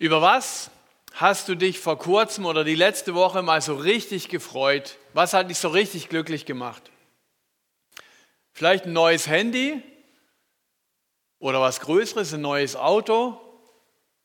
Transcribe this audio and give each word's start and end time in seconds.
Über 0.00 0.22
was 0.22 0.70
hast 1.12 1.46
du 1.50 1.54
dich 1.54 1.78
vor 1.78 1.98
kurzem 1.98 2.46
oder 2.46 2.64
die 2.64 2.74
letzte 2.74 3.14
Woche 3.14 3.42
mal 3.42 3.60
so 3.60 3.74
richtig 3.74 4.30
gefreut? 4.30 4.96
Was 5.12 5.34
hat 5.34 5.50
dich 5.50 5.58
so 5.58 5.68
richtig 5.68 6.08
glücklich 6.08 6.46
gemacht? 6.46 6.90
Vielleicht 8.54 8.86
ein 8.86 8.94
neues 8.94 9.26
Handy 9.26 9.82
oder 11.38 11.60
was 11.60 11.80
Größeres, 11.80 12.32
ein 12.32 12.40
neues 12.40 12.76
Auto 12.76 13.38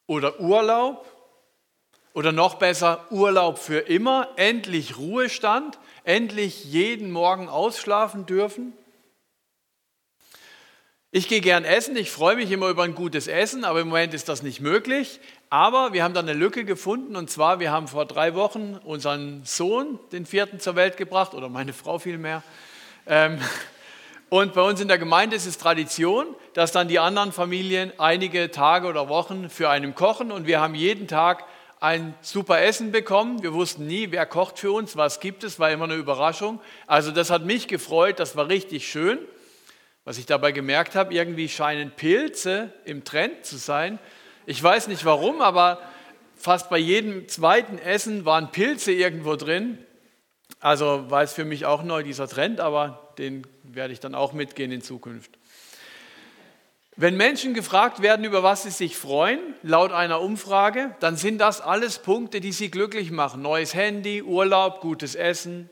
oder 0.08 0.40
Urlaub 0.40 1.06
oder 2.14 2.32
noch 2.32 2.56
besser 2.56 3.06
Urlaub 3.12 3.60
für 3.60 3.80
immer, 3.80 4.30
endlich 4.38 4.96
Ruhestand, 4.96 5.78
endlich 6.06 6.64
jeden 6.64 7.12
Morgen 7.12 7.50
ausschlafen 7.50 8.26
dürfen. 8.26 8.72
Ich 11.16 11.30
gehe 11.30 11.40
gern 11.40 11.64
essen, 11.64 11.96
ich 11.96 12.12
freue 12.12 12.36
mich 12.36 12.52
immer 12.52 12.68
über 12.68 12.84
ein 12.84 12.94
gutes 12.94 13.28
Essen, 13.28 13.64
aber 13.64 13.80
im 13.80 13.88
Moment 13.88 14.14
ist 14.14 14.28
das 14.28 14.44
nicht 14.44 14.60
möglich. 14.60 15.22
Aber 15.50 15.94
wir 15.94 16.04
haben 16.04 16.14
da 16.14 16.22
eine 16.22 16.34
Lücke 16.34 16.66
gefunden 16.66 17.16
und 17.16 17.30
zwar, 17.30 17.60
wir 17.60 17.72
haben 17.72 17.88
vor 17.88 18.06
drei 18.06 18.34
Wochen 18.34 18.80
unseren 18.84 19.44
Sohn, 19.46 20.00
den 20.12 20.26
vierten, 20.26 20.60
zur 20.60 20.76
Welt 20.76 20.98
gebracht 20.98 21.34
oder 21.34 21.50
meine 21.50 21.74
Frau 21.74 22.00
vielmehr. 22.00 22.42
Ähm, 23.06 23.40
und 24.30 24.54
bei 24.54 24.62
uns 24.62 24.82
in 24.82 24.88
der 24.88 24.98
Gemeinde 24.98 25.36
ist 25.36 25.46
es 25.46 25.60
Tradition, 25.60 26.26
dass 26.54 26.72
dann 26.72 26.88
die 26.88 26.98
anderen 26.98 27.32
Familien 27.32 27.92
einige 28.00 28.50
Tage 28.50 28.88
oder 28.88 29.08
Wochen 29.08 29.50
für 29.50 29.70
einen 29.70 29.94
kochen 29.94 30.32
und 30.32 30.48
wir 30.48 30.60
haben 30.60 30.74
jeden 30.74 31.08
Tag 31.08 31.46
ein 31.80 32.16
super 32.22 32.62
Essen 32.62 32.92
bekommen. 32.92 33.44
Wir 33.44 33.54
wussten 33.54 33.86
nie, 33.86 34.08
wer 34.10 34.26
kocht 34.26 34.58
für 34.58 34.72
uns, 34.72 34.98
was 34.98 35.20
gibt 35.20 35.44
es, 35.44 35.60
war 35.60 35.70
immer 35.70 35.86
eine 35.86 35.94
Überraschung. 35.94 36.60
Also 36.88 37.12
das 37.12 37.30
hat 37.30 37.46
mich 37.46 37.68
gefreut, 37.68 38.20
das 38.20 38.36
war 38.36 38.50
richtig 38.50 38.88
schön. 38.88 39.20
Was 40.06 40.18
ich 40.18 40.26
dabei 40.26 40.52
gemerkt 40.52 40.96
habe, 40.96 41.14
irgendwie 41.14 41.48
scheinen 41.48 41.92
Pilze 41.92 42.74
im 42.86 43.04
Trend 43.04 43.46
zu 43.46 43.58
sein. 43.58 44.00
Ich 44.46 44.62
weiß 44.62 44.88
nicht 44.88 45.06
warum, 45.06 45.42
aber 45.42 45.80
fast 46.36 46.70
bei 46.70 46.78
jedem 46.78 47.28
zweiten 47.28 47.80
Essen 47.80 48.26
waren 48.26 48.52
Pilze 48.52 48.92
irgendwo 48.92 49.36
drin. 49.36 49.80
Also 50.60 51.10
war 51.10 51.24
es 51.24 51.34
für 51.34 51.46
mich 51.46 51.66
auch 51.66 51.84
neu 51.84 52.04
dieser 52.04 52.28
Trend, 52.28 52.60
aber 52.60 53.14
den 53.18 53.48
werde 53.64 53.94
ich 53.94 54.00
dann 54.00 54.14
auch 54.14 54.34
mitgehen 54.34 54.72
in 54.72 54.82
Zukunft. 54.82 55.32
Wenn 56.96 57.18
Menschen 57.18 57.54
gefragt 57.54 58.02
werden, 58.02 58.24
über 58.24 58.42
was 58.42 58.64
sie 58.64 58.70
sich 58.70 58.96
freuen, 58.96 59.40
laut 59.64 59.92
einer 59.92 60.22
Umfrage, 60.22 60.96
dann 61.00 61.18
sind 61.18 61.40
das 61.40 61.60
alles 61.60 62.00
Punkte, 62.00 62.40
die 62.40 62.54
sie 62.54 62.72
glücklich 62.72 63.12
machen. 63.12 63.42
Neues 63.42 63.74
Handy, 63.74 64.22
Urlaub, 64.22 64.80
gutes 64.80 65.16
Essen, 65.16 65.70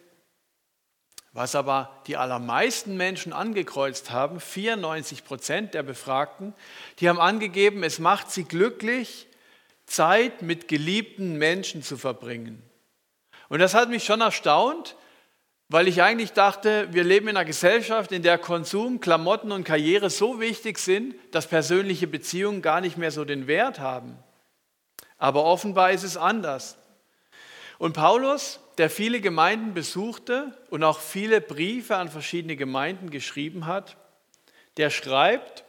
was 1.33 1.55
aber 1.55 1.89
die 2.05 2.15
allermeisten 2.15 2.95
Menschen 2.95 3.33
angekreuzt 3.33 4.11
haben, 4.11 4.39
94 4.39 5.25
Prozent 5.25 5.73
der 5.73 5.83
Befragten, 5.83 6.53
die 6.99 7.09
haben 7.09 7.19
angegeben, 7.19 7.83
es 7.83 7.97
macht 7.97 8.31
sie 8.31 8.43
glücklich, 8.43 9.27
Zeit 9.87 10.43
mit 10.43 10.67
geliebten 10.67 11.37
Menschen 11.37 11.83
zu 11.83 11.97
verbringen. 11.97 12.61
Und 13.49 13.59
das 13.59 13.73
hat 13.73 13.89
mich 13.89 14.03
schon 14.03 14.21
erstaunt, 14.21 14.95
weil 15.69 15.87
ich 15.87 16.03
eigentlich 16.03 16.33
dachte, 16.33 16.87
wir 16.91 17.03
leben 17.03 17.27
in 17.27 17.35
einer 17.35 17.45
Gesellschaft, 17.45 18.11
in 18.11 18.21
der 18.21 18.37
Konsum, 18.37 18.99
Klamotten 18.99 19.51
und 19.51 19.63
Karriere 19.63 20.11
so 20.11 20.39
wichtig 20.39 20.77
sind, 20.77 21.15
dass 21.31 21.47
persönliche 21.47 22.05
Beziehungen 22.05 22.61
gar 22.61 22.79
nicht 22.79 22.97
mehr 22.97 23.11
so 23.11 23.25
den 23.25 23.47
Wert 23.47 23.79
haben. 23.79 24.17
Aber 25.17 25.45
offenbar 25.45 25.91
ist 25.91 26.03
es 26.03 26.15
anders. 26.15 26.77
Und 27.83 27.91
Paulus 27.91 28.61
der 28.77 28.89
viele 28.89 29.19
Gemeinden 29.19 29.73
besuchte 29.73 30.57
und 30.69 30.85
auch 30.85 31.01
viele 31.01 31.41
Briefe 31.41 31.97
an 31.97 32.07
verschiedene 32.07 32.55
Gemeinden 32.55 33.09
geschrieben 33.09 33.65
hat, 33.65 33.97
der 34.77 34.89
schreibt, 34.89 35.65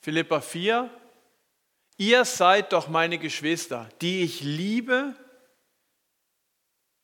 Philippa 0.00 0.40
4, 0.40 0.90
ihr 1.96 2.24
seid 2.24 2.72
doch 2.72 2.88
meine 2.88 3.18
Geschwister, 3.18 3.88
die 4.00 4.24
ich 4.24 4.40
liebe 4.40 5.14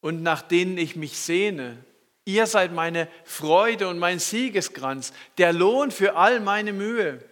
und 0.00 0.20
nach 0.24 0.42
denen 0.42 0.76
ich 0.76 0.96
mich 0.96 1.16
sehne. 1.16 1.84
Ihr 2.24 2.48
seid 2.48 2.72
meine 2.72 3.06
Freude 3.22 3.86
und 3.86 4.00
mein 4.00 4.18
Siegeskranz, 4.18 5.12
der 5.38 5.52
Lohn 5.52 5.92
für 5.92 6.16
all 6.16 6.40
meine 6.40 6.72
Mühe. 6.72 7.24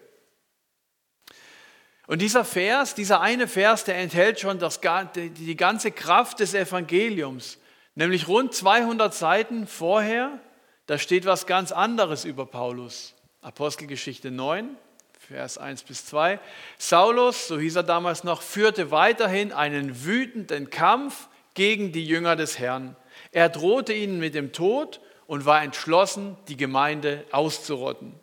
Und 2.08 2.22
dieser 2.22 2.46
Vers, 2.46 2.94
dieser 2.94 3.20
eine 3.20 3.46
Vers, 3.46 3.84
der 3.84 3.96
enthält 3.98 4.40
schon 4.40 4.58
das, 4.58 4.80
die 5.14 5.56
ganze 5.56 5.90
Kraft 5.90 6.40
des 6.40 6.54
Evangeliums. 6.54 7.58
Nämlich 7.94 8.28
rund 8.28 8.54
200 8.54 9.12
Seiten 9.12 9.66
vorher, 9.66 10.40
da 10.86 10.96
steht 10.96 11.26
was 11.26 11.46
ganz 11.46 11.70
anderes 11.70 12.24
über 12.24 12.46
Paulus. 12.46 13.14
Apostelgeschichte 13.42 14.30
9, 14.30 14.74
Vers 15.18 15.58
1 15.58 15.82
bis 15.82 16.06
2. 16.06 16.40
Saulus, 16.78 17.46
so 17.46 17.58
hieß 17.58 17.76
er 17.76 17.82
damals 17.82 18.24
noch, 18.24 18.40
führte 18.40 18.90
weiterhin 18.90 19.52
einen 19.52 20.06
wütenden 20.06 20.70
Kampf 20.70 21.28
gegen 21.52 21.92
die 21.92 22.06
Jünger 22.06 22.36
des 22.36 22.58
Herrn. 22.58 22.96
Er 23.32 23.50
drohte 23.50 23.92
ihnen 23.92 24.18
mit 24.18 24.34
dem 24.34 24.52
Tod 24.54 25.02
und 25.26 25.44
war 25.44 25.62
entschlossen, 25.62 26.38
die 26.48 26.56
Gemeinde 26.56 27.26
auszurotten. 27.32 28.14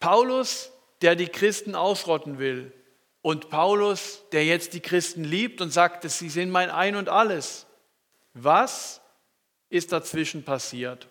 Paulus 0.00 0.72
der 1.02 1.16
die 1.16 1.28
Christen 1.28 1.74
ausrotten 1.74 2.38
will. 2.38 2.72
Und 3.22 3.50
Paulus, 3.50 4.22
der 4.32 4.44
jetzt 4.44 4.74
die 4.74 4.80
Christen 4.80 5.24
liebt 5.24 5.60
und 5.60 5.70
sagt, 5.70 6.08
sie 6.08 6.28
sind 6.28 6.50
mein 6.50 6.70
Ein 6.70 6.96
und 6.96 7.08
alles. 7.08 7.66
Was 8.34 9.00
ist 9.68 9.92
dazwischen 9.92 10.44
passiert? 10.44 11.08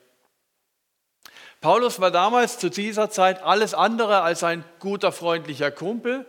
Paulus 1.59 1.99
war 1.99 2.11
damals 2.11 2.59
zu 2.59 2.69
dieser 2.69 3.09
Zeit 3.09 3.41
alles 3.41 3.73
andere 3.73 4.21
als 4.21 4.43
ein 4.43 4.63
guter, 4.79 5.11
freundlicher 5.11 5.71
Kumpel. 5.71 6.25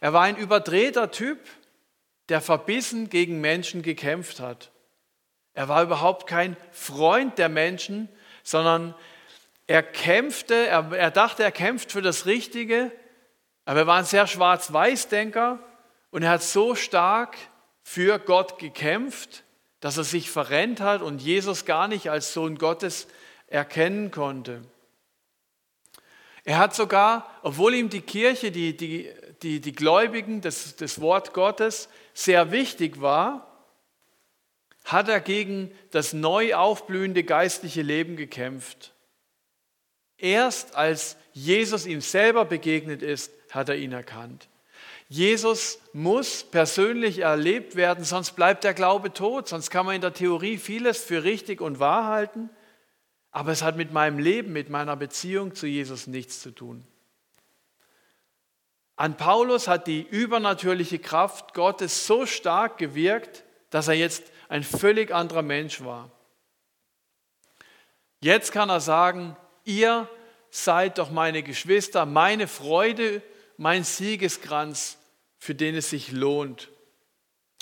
Er 0.00 0.12
war 0.12 0.22
ein 0.22 0.36
überdrehter 0.36 1.10
Typ, 1.10 1.38
der 2.28 2.40
verbissen 2.40 3.08
gegen 3.08 3.40
Menschen 3.40 3.82
gekämpft 3.82 4.40
hat. 4.40 4.70
Er 5.52 5.68
war 5.68 5.82
überhaupt 5.82 6.26
kein 6.26 6.56
Freund 6.72 7.38
der 7.38 7.48
Menschen, 7.48 8.08
sondern 8.42 8.94
er 9.66 9.82
kämpfte, 9.82 10.66
er, 10.66 10.92
er 10.92 11.10
dachte, 11.10 11.42
er 11.42 11.52
kämpft 11.52 11.92
für 11.92 12.02
das 12.02 12.26
Richtige, 12.26 12.92
aber 13.64 13.80
er 13.80 13.86
war 13.86 13.98
ein 13.98 14.04
sehr 14.04 14.26
schwarz-weiß-Denker 14.26 15.58
und 16.10 16.22
er 16.22 16.30
hat 16.30 16.42
so 16.42 16.74
stark 16.74 17.36
für 17.82 18.18
Gott 18.18 18.58
gekämpft, 18.58 19.44
dass 19.80 19.96
er 19.96 20.04
sich 20.04 20.30
verrennt 20.30 20.80
hat 20.80 21.02
und 21.02 21.20
Jesus 21.20 21.64
gar 21.64 21.88
nicht 21.88 22.10
als 22.10 22.32
Sohn 22.32 22.56
Gottes 22.56 23.06
erkennen 23.46 24.10
konnte. 24.10 24.62
Er 26.44 26.58
hat 26.58 26.74
sogar, 26.74 27.30
obwohl 27.42 27.74
ihm 27.74 27.88
die 27.88 28.02
Kirche, 28.02 28.50
die, 28.50 28.76
die, 28.76 29.10
die, 29.42 29.60
die 29.60 29.72
Gläubigen, 29.72 30.42
das, 30.42 30.76
das 30.76 31.00
Wort 31.00 31.32
Gottes 31.32 31.88
sehr 32.12 32.50
wichtig 32.50 33.00
war, 33.00 33.50
hat 34.84 35.08
er 35.08 35.20
gegen 35.20 35.70
das 35.90 36.12
neu 36.12 36.54
aufblühende 36.54 37.24
geistliche 37.24 37.80
Leben 37.80 38.16
gekämpft. 38.16 38.93
Erst 40.24 40.74
als 40.74 41.18
Jesus 41.34 41.84
ihm 41.84 42.00
selber 42.00 42.46
begegnet 42.46 43.02
ist, 43.02 43.30
hat 43.50 43.68
er 43.68 43.76
ihn 43.76 43.92
erkannt. 43.92 44.48
Jesus 45.06 45.78
muss 45.92 46.44
persönlich 46.44 47.18
erlebt 47.18 47.76
werden, 47.76 48.04
sonst 48.06 48.30
bleibt 48.30 48.64
der 48.64 48.72
Glaube 48.72 49.12
tot, 49.12 49.48
sonst 49.48 49.68
kann 49.68 49.84
man 49.84 49.96
in 49.96 50.00
der 50.00 50.14
Theorie 50.14 50.56
vieles 50.56 51.04
für 51.04 51.24
richtig 51.24 51.60
und 51.60 51.78
wahr 51.78 52.06
halten, 52.06 52.48
aber 53.32 53.52
es 53.52 53.62
hat 53.62 53.76
mit 53.76 53.92
meinem 53.92 54.18
Leben, 54.18 54.54
mit 54.54 54.70
meiner 54.70 54.96
Beziehung 54.96 55.54
zu 55.54 55.66
Jesus 55.66 56.06
nichts 56.06 56.40
zu 56.40 56.52
tun. 56.52 56.86
An 58.96 59.18
Paulus 59.18 59.68
hat 59.68 59.86
die 59.86 60.00
übernatürliche 60.08 61.00
Kraft 61.00 61.52
Gottes 61.52 62.06
so 62.06 62.24
stark 62.24 62.78
gewirkt, 62.78 63.44
dass 63.68 63.88
er 63.88 63.94
jetzt 63.94 64.32
ein 64.48 64.62
völlig 64.62 65.12
anderer 65.12 65.42
Mensch 65.42 65.84
war. 65.84 66.10
Jetzt 68.20 68.52
kann 68.52 68.70
er 68.70 68.80
sagen, 68.80 69.36
ihr 69.64 70.08
seid 70.50 70.98
doch 70.98 71.10
meine 71.10 71.42
Geschwister, 71.42 72.06
meine 72.06 72.46
Freude, 72.46 73.22
mein 73.56 73.84
Siegeskranz, 73.84 74.98
für 75.38 75.54
den 75.54 75.74
es 75.74 75.90
sich 75.90 76.12
lohnt. 76.12 76.70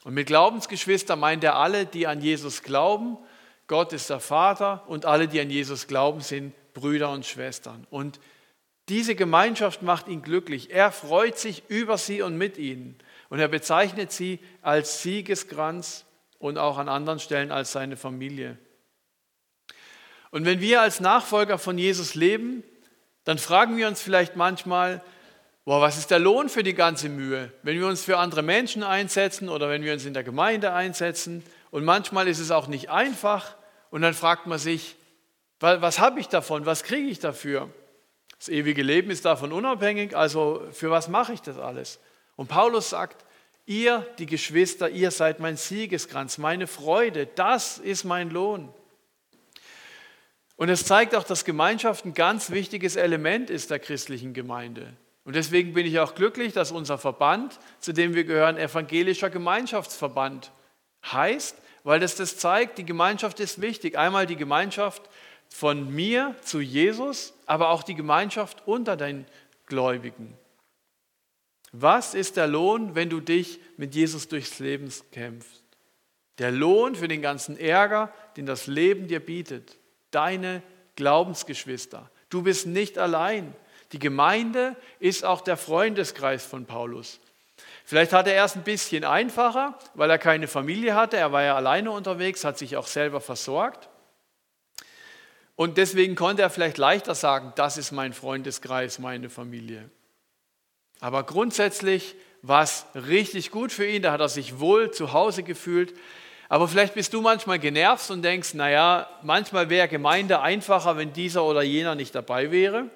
Und 0.05 0.15
mit 0.15 0.27
Glaubensgeschwister 0.27 1.17
meint 1.17 1.45
er 1.45 1.57
alle, 1.57 1.87
die 1.87 2.07
an 2.07 2.21
Jesus 2.21 2.63
glauben. 2.63 3.19
Gott 3.67 3.93
ist 3.93 4.11
der 4.11 4.21
Vater 4.21 4.85
und 4.89 5.07
alle, 5.07 5.29
die 5.29 5.41
an 5.41 5.51
Jesus 5.51 5.87
glauben, 5.87 6.21
sind 6.21 6.53
Brüder 6.75 7.11
und 7.11 7.25
Schwestern. 7.25 7.87
Und 7.91 8.21
diese 8.89 9.15
Gemeinschaft 9.15 9.83
macht 9.83 10.09
ihn 10.09 10.23
glücklich. 10.23 10.71
Er 10.71 10.91
freut 10.91 11.39
sich 11.39 11.63
über 11.69 11.99
sie 11.99 12.23
und 12.23 12.37
mit 12.37 12.59
ihnen. 12.59 12.99
Und 13.31 13.39
er 13.39 13.49
bezeichnet 13.49 14.13
sie 14.13 14.41
als 14.61 15.03
Siegeskranz 15.03 16.05
und 16.39 16.59
auch 16.59 16.79
an 16.79 16.89
anderen 16.89 17.21
Stellen 17.21 17.53
als 17.53 17.73
seine 17.73 17.97
Familie. 17.97 18.59
Und 20.33 20.47
wenn 20.47 20.61
wir 20.61 20.81
als 20.81 20.99
Nachfolger 20.99 21.59
von 21.59 21.77
Jesus 21.77 22.15
leben, 22.15 22.65
dann 23.25 23.37
fragen 23.39 23.77
wir 23.77 23.87
uns 23.87 24.01
vielleicht 24.01 24.35
manchmal, 24.35 25.03
boah, 25.67 25.83
was 25.83 25.99
ist 25.99 26.11
der 26.11 26.19
Lohn 26.19 26.49
für 26.49 26.63
die 26.63 26.75
ganze 26.75 27.11
Mühe? 27.11 27.53
Wenn 27.63 27.79
wir 27.79 27.87
uns 27.87 28.03
für 28.03 28.17
andere 28.17 28.43
Menschen 28.43 28.83
einsetzen 28.83 29.51
oder 29.51 29.69
wenn 29.69 29.85
wir 29.85 29.93
uns 29.93 30.07
in 30.07 30.15
der 30.15 30.25
Gemeinde 30.25 30.73
einsetzen 30.73 31.45
und 31.71 31.85
manchmal 31.85 32.29
ist 32.29 32.41
es 32.41 32.51
auch 32.51 32.67
nicht 32.67 32.91
einfach 32.91 33.57
und 33.91 34.01
dann 34.01 34.15
fragt 34.15 34.47
man 34.47 34.59
sich, 34.59 34.97
was, 35.61 36.01
habe 36.01 36.19
ich 36.19 36.29
davon? 36.29 36.65
Was 36.65 36.83
kriege 36.83 37.09
ich 37.09 37.21
dafür? 37.21 37.69
Das 38.39 38.49
ewige 38.49 38.83
Leben 38.83 39.11
ist 39.11 39.27
davon 39.27 39.53
unabhängig, 39.53 40.17
also 40.17 40.67
für 40.73 40.91
was 40.91 41.09
mache 41.09 41.35
ich 41.35 41.43
das 41.43 41.59
alles? 41.59 42.01
Und 42.37 42.49
Paulus 42.49 42.89
sagt, 42.89 43.25
ihr, 43.67 44.05
die 44.19 44.27
Geschwister, 44.27 44.89
ihr 44.89 45.11
seid 45.11 45.41
mein 45.41 45.59
Siegeskranz, 45.59 46.39
meine 46.39 46.67
Freude, 46.67 47.27
das 47.27 47.79
ist 47.79 48.05
mein 48.05 48.31
Lohn. 48.31 48.73
Und 50.63 50.69
es 50.69 50.85
zeigt 50.85 51.17
auch, 51.17 51.25
dass 51.25 51.45
Gemeinschaft 51.45 52.05
ein 52.05 52.15
ganz 52.15 52.53
wichtiges 52.53 52.95
Element 52.95 53.51
ist 53.51 53.73
der 53.73 53.81
christlichen 53.81 54.33
Gemeinde. 54.33 54.93
Und 55.25 55.35
deswegen 55.35 55.73
bin 55.73 55.85
ich 55.85 55.99
auch 55.99 56.15
glücklich, 56.15 56.53
dass 56.53 56.71
unser 56.71 56.99
Verband, 56.99 57.59
zu 57.81 57.93
dem 57.93 58.15
wir 58.15 58.23
gehören, 58.23 58.57
evangelischer 58.57 59.29
Gemeinschaftsverband 59.29 60.53
heißt, 61.05 61.57
weil 61.83 61.99
das 61.99 62.15
das 62.15 62.37
zeigt, 62.37 62.79
die 62.79 62.85
Gemeinschaft 62.85 63.41
ist 63.41 63.61
wichtig. 63.61 63.99
Einmal 63.99 64.25
die 64.25 64.37
Gemeinschaft 64.37 65.03
von 65.49 65.93
mir 65.93 66.37
zu 66.43 66.61
Jesus, 66.61 67.35
aber 67.47 67.71
auch 67.71 67.83
die 67.83 67.97
Gemeinschaft 67.97 68.63
unter 68.65 68.97
den 68.97 69.27
Gläubigen. 69.67 70.33
Was 71.73 72.15
ist 72.15 72.37
der 72.37 72.47
Lohn, 72.47 72.95
wenn 72.95 73.11
du 73.11 73.19
dich 73.19 73.59
mit 73.77 73.97
Jesus 73.97 74.29
durchs 74.29 74.61
Leben 74.61 74.93
kämpfst? 75.11 75.65
Der 76.39 76.53
Lohn 76.53 76.95
für 76.95 77.09
den 77.09 77.21
ganzen 77.21 77.59
Ärger, 77.59 78.15
den 78.37 78.47
das 78.47 78.69
Leben 78.69 79.09
dir 79.09 79.19
bietet. 79.19 79.77
Deine 80.13 80.63
Glaubensgeschwister. 80.95 82.09
Du 82.31 82.43
bist 82.43 82.67
nicht 82.67 82.97
allein. 82.99 83.55
Die 83.91 83.99
Gemeinde 83.99 84.77
ist 85.01 85.25
auch 85.25 85.41
der 85.41 85.57
Freundeskreis 85.57 86.47
von 86.47 86.65
Paulus. 86.65 87.19
Vielleicht 87.85 88.13
hatte 88.13 88.33
er 88.33 88.45
es 88.45 88.55
ein 88.55 88.63
bisschen 88.63 89.05
einfacher, 89.05 89.79
weil 89.95 90.09
er 90.09 90.19
keine 90.19 90.49
Familie 90.49 90.95
hatte. 90.95 91.17
Er 91.17 91.33
war 91.33 91.43
ja 91.43 91.57
alleine 91.57 91.91
unterwegs, 91.91 92.45
hat 92.45 92.57
sich 92.57 92.77
auch 92.77 92.87
selber 92.87 93.21
versorgt. 93.21 93.89
Und 95.57 95.77
deswegen 95.77 96.15
konnte 96.15 96.43
er 96.43 96.51
vielleicht 96.51 96.79
leichter 96.79 97.15
sagen, 97.15 97.53
das 97.57 97.77
ist 97.77 97.93
mein 97.93 98.13
Freundeskreis, 98.13 98.99
meine 98.99 99.29
Familie. 99.29 99.91
Aber 101.01 101.25
grundsätzlich 101.25 102.15
war 102.43 102.63
es 102.63 102.87
richtig 102.95 103.51
gut 103.51 103.73
für 103.73 103.87
ihn, 103.87 104.03
da 104.03 104.13
hat 104.13 104.21
er 104.21 104.29
sich 104.29 104.59
wohl 104.59 104.91
zu 104.91 105.13
Hause 105.13 105.43
gefühlt. 105.43 105.95
Aber 106.53 106.69
vielleicht 106.69 106.93
bist 106.93 107.15
du 107.15 107.23
manchmal 107.23 107.59
genervt 107.59 108.11
und 108.11 108.21
denkst, 108.21 108.53
naja, 108.53 109.09
manchmal 109.23 109.71
wäre 109.71 109.89
Gemeinde 109.89 110.43
einfacher, 110.43 110.99
wenn 110.99 111.15
dieser 111.15 111.45
oder 111.45 111.63
jener 111.63 111.95
nicht 111.95 112.15
dabei 112.15 112.51
wäre. 112.51 112.91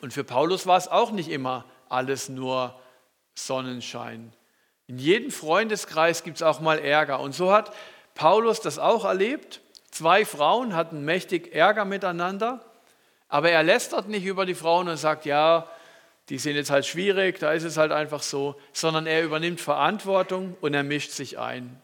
Und 0.00 0.12
für 0.12 0.24
Paulus 0.24 0.66
war 0.66 0.76
es 0.76 0.88
auch 0.88 1.12
nicht 1.12 1.30
immer 1.30 1.66
alles 1.88 2.28
nur 2.28 2.74
Sonnenschein. 3.36 4.32
In 4.88 4.98
jedem 4.98 5.30
Freundeskreis 5.30 6.24
gibt 6.24 6.38
es 6.38 6.42
auch 6.42 6.58
mal 6.58 6.80
Ärger. 6.80 7.20
Und 7.20 7.32
so 7.32 7.52
hat 7.52 7.72
Paulus 8.16 8.60
das 8.60 8.80
auch 8.80 9.04
erlebt. 9.04 9.60
Zwei 9.92 10.24
Frauen 10.24 10.74
hatten 10.74 11.04
mächtig 11.04 11.54
Ärger 11.54 11.84
miteinander, 11.84 12.64
aber 13.28 13.52
er 13.52 13.62
lästert 13.62 14.08
nicht 14.08 14.24
über 14.24 14.46
die 14.46 14.56
Frauen 14.56 14.88
und 14.88 14.96
sagt, 14.96 15.26
ja, 15.26 15.68
die 16.28 16.38
sind 16.38 16.56
jetzt 16.56 16.70
halt 16.70 16.86
schwierig, 16.86 17.38
da 17.38 17.52
ist 17.52 17.62
es 17.62 17.76
halt 17.76 17.92
einfach 17.92 18.22
so, 18.22 18.56
sondern 18.72 19.06
er 19.06 19.22
übernimmt 19.22 19.60
Verantwortung 19.60 20.56
und 20.60 20.74
er 20.74 20.82
mischt 20.82 21.12
sich 21.12 21.38
ein. 21.38 21.80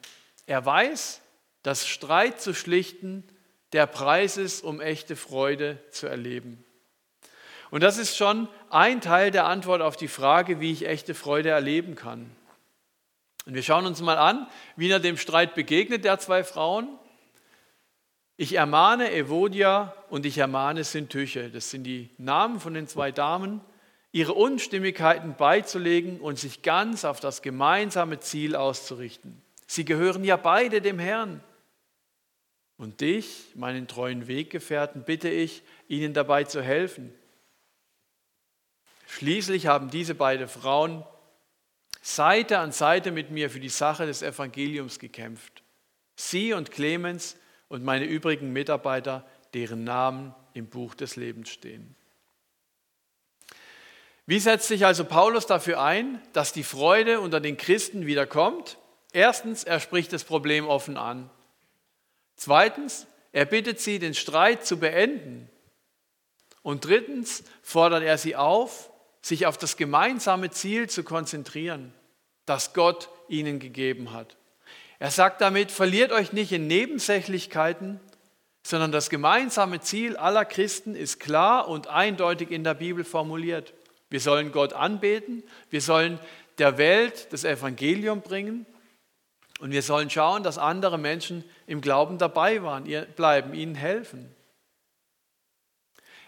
Er 0.46 0.64
weiß, 0.64 1.20
dass 1.62 1.86
Streit 1.86 2.40
zu 2.40 2.54
schlichten 2.54 3.24
der 3.72 3.86
Preis 3.86 4.36
ist, 4.36 4.62
um 4.62 4.80
echte 4.80 5.16
Freude 5.16 5.78
zu 5.90 6.06
erleben. 6.06 6.64
Und 7.70 7.82
das 7.82 7.98
ist 7.98 8.16
schon 8.16 8.48
ein 8.70 9.00
Teil 9.00 9.32
der 9.32 9.46
Antwort 9.46 9.82
auf 9.82 9.96
die 9.96 10.08
Frage, 10.08 10.60
wie 10.60 10.70
ich 10.70 10.86
echte 10.86 11.14
Freude 11.14 11.50
erleben 11.50 11.96
kann. 11.96 12.30
Und 13.44 13.54
wir 13.54 13.62
schauen 13.62 13.86
uns 13.86 14.00
mal 14.00 14.18
an, 14.18 14.46
wie 14.76 14.90
er 14.90 15.00
dem 15.00 15.16
Streit 15.16 15.54
begegnet, 15.54 16.04
der 16.04 16.18
zwei 16.18 16.44
Frauen. 16.44 16.88
Ich 18.36 18.54
ermahne 18.54 19.12
Evodia 19.12 19.94
und 20.10 20.26
ich 20.26 20.38
ermahne 20.38 20.84
Sintüche. 20.84 21.50
Das 21.50 21.70
sind 21.70 21.84
die 21.84 22.10
Namen 22.18 22.60
von 22.60 22.74
den 22.74 22.86
zwei 22.86 23.10
Damen, 23.10 23.60
ihre 24.12 24.34
Unstimmigkeiten 24.34 25.34
beizulegen 25.36 26.20
und 26.20 26.38
sich 26.38 26.62
ganz 26.62 27.04
auf 27.04 27.20
das 27.20 27.42
gemeinsame 27.42 28.20
Ziel 28.20 28.54
auszurichten. 28.54 29.42
Sie 29.66 29.84
gehören 29.84 30.24
ja 30.24 30.36
beide 30.36 30.80
dem 30.80 30.98
Herrn. 30.98 31.42
Und 32.76 33.00
dich, 33.00 33.52
meinen 33.54 33.88
treuen 33.88 34.28
Weggefährten, 34.28 35.04
bitte 35.04 35.28
ich, 35.28 35.62
ihnen 35.88 36.12
dabei 36.12 36.44
zu 36.44 36.62
helfen. 36.62 37.12
Schließlich 39.06 39.66
haben 39.66 39.90
diese 39.90 40.14
beiden 40.14 40.48
Frauen 40.48 41.04
Seite 42.02 42.58
an 42.58 42.70
Seite 42.70 43.10
mit 43.10 43.30
mir 43.30 43.50
für 43.50 43.60
die 43.60 43.68
Sache 43.68 44.06
des 44.06 44.22
Evangeliums 44.22 44.98
gekämpft. 44.98 45.62
Sie 46.14 46.52
und 46.52 46.70
Clemens 46.70 47.36
und 47.68 47.82
meine 47.82 48.04
übrigen 48.04 48.52
Mitarbeiter, 48.52 49.26
deren 49.54 49.84
Namen 49.84 50.34
im 50.54 50.66
Buch 50.66 50.94
des 50.94 51.16
Lebens 51.16 51.48
stehen. 51.48 51.96
Wie 54.26 54.38
setzt 54.38 54.68
sich 54.68 54.84
also 54.84 55.04
Paulus 55.04 55.46
dafür 55.46 55.80
ein, 55.80 56.20
dass 56.32 56.52
die 56.52 56.64
Freude 56.64 57.20
unter 57.20 57.40
den 57.40 57.56
Christen 57.56 58.06
wiederkommt? 58.06 58.78
Erstens, 59.16 59.64
er 59.64 59.80
spricht 59.80 60.12
das 60.12 60.24
Problem 60.24 60.68
offen 60.68 60.98
an. 60.98 61.30
Zweitens, 62.36 63.06
er 63.32 63.46
bittet 63.46 63.80
sie, 63.80 63.98
den 63.98 64.12
Streit 64.12 64.66
zu 64.66 64.78
beenden. 64.78 65.48
Und 66.60 66.84
drittens 66.84 67.42
fordert 67.62 68.02
er 68.02 68.18
sie 68.18 68.36
auf, 68.36 68.90
sich 69.22 69.46
auf 69.46 69.56
das 69.56 69.78
gemeinsame 69.78 70.50
Ziel 70.50 70.90
zu 70.90 71.02
konzentrieren, 71.02 71.94
das 72.44 72.74
Gott 72.74 73.08
ihnen 73.26 73.58
gegeben 73.58 74.12
hat. 74.12 74.36
Er 74.98 75.10
sagt 75.10 75.40
damit, 75.40 75.70
verliert 75.70 76.12
euch 76.12 76.34
nicht 76.34 76.52
in 76.52 76.66
Nebensächlichkeiten, 76.66 78.00
sondern 78.64 78.92
das 78.92 79.08
gemeinsame 79.08 79.80
Ziel 79.80 80.18
aller 80.18 80.44
Christen 80.44 80.94
ist 80.94 81.20
klar 81.20 81.68
und 81.68 81.86
eindeutig 81.86 82.50
in 82.50 82.64
der 82.64 82.74
Bibel 82.74 83.02
formuliert. 83.02 83.72
Wir 84.10 84.20
sollen 84.20 84.52
Gott 84.52 84.74
anbeten, 84.74 85.42
wir 85.70 85.80
sollen 85.80 86.20
der 86.58 86.76
Welt 86.76 87.28
das 87.32 87.44
Evangelium 87.44 88.20
bringen 88.20 88.66
und 89.58 89.70
wir 89.70 89.82
sollen 89.82 90.10
schauen, 90.10 90.42
dass 90.42 90.58
andere 90.58 90.98
Menschen 90.98 91.44
im 91.66 91.80
Glauben 91.80 92.18
dabei 92.18 92.62
waren, 92.62 92.84
bleiben, 93.16 93.54
ihnen 93.54 93.74
helfen. 93.74 94.34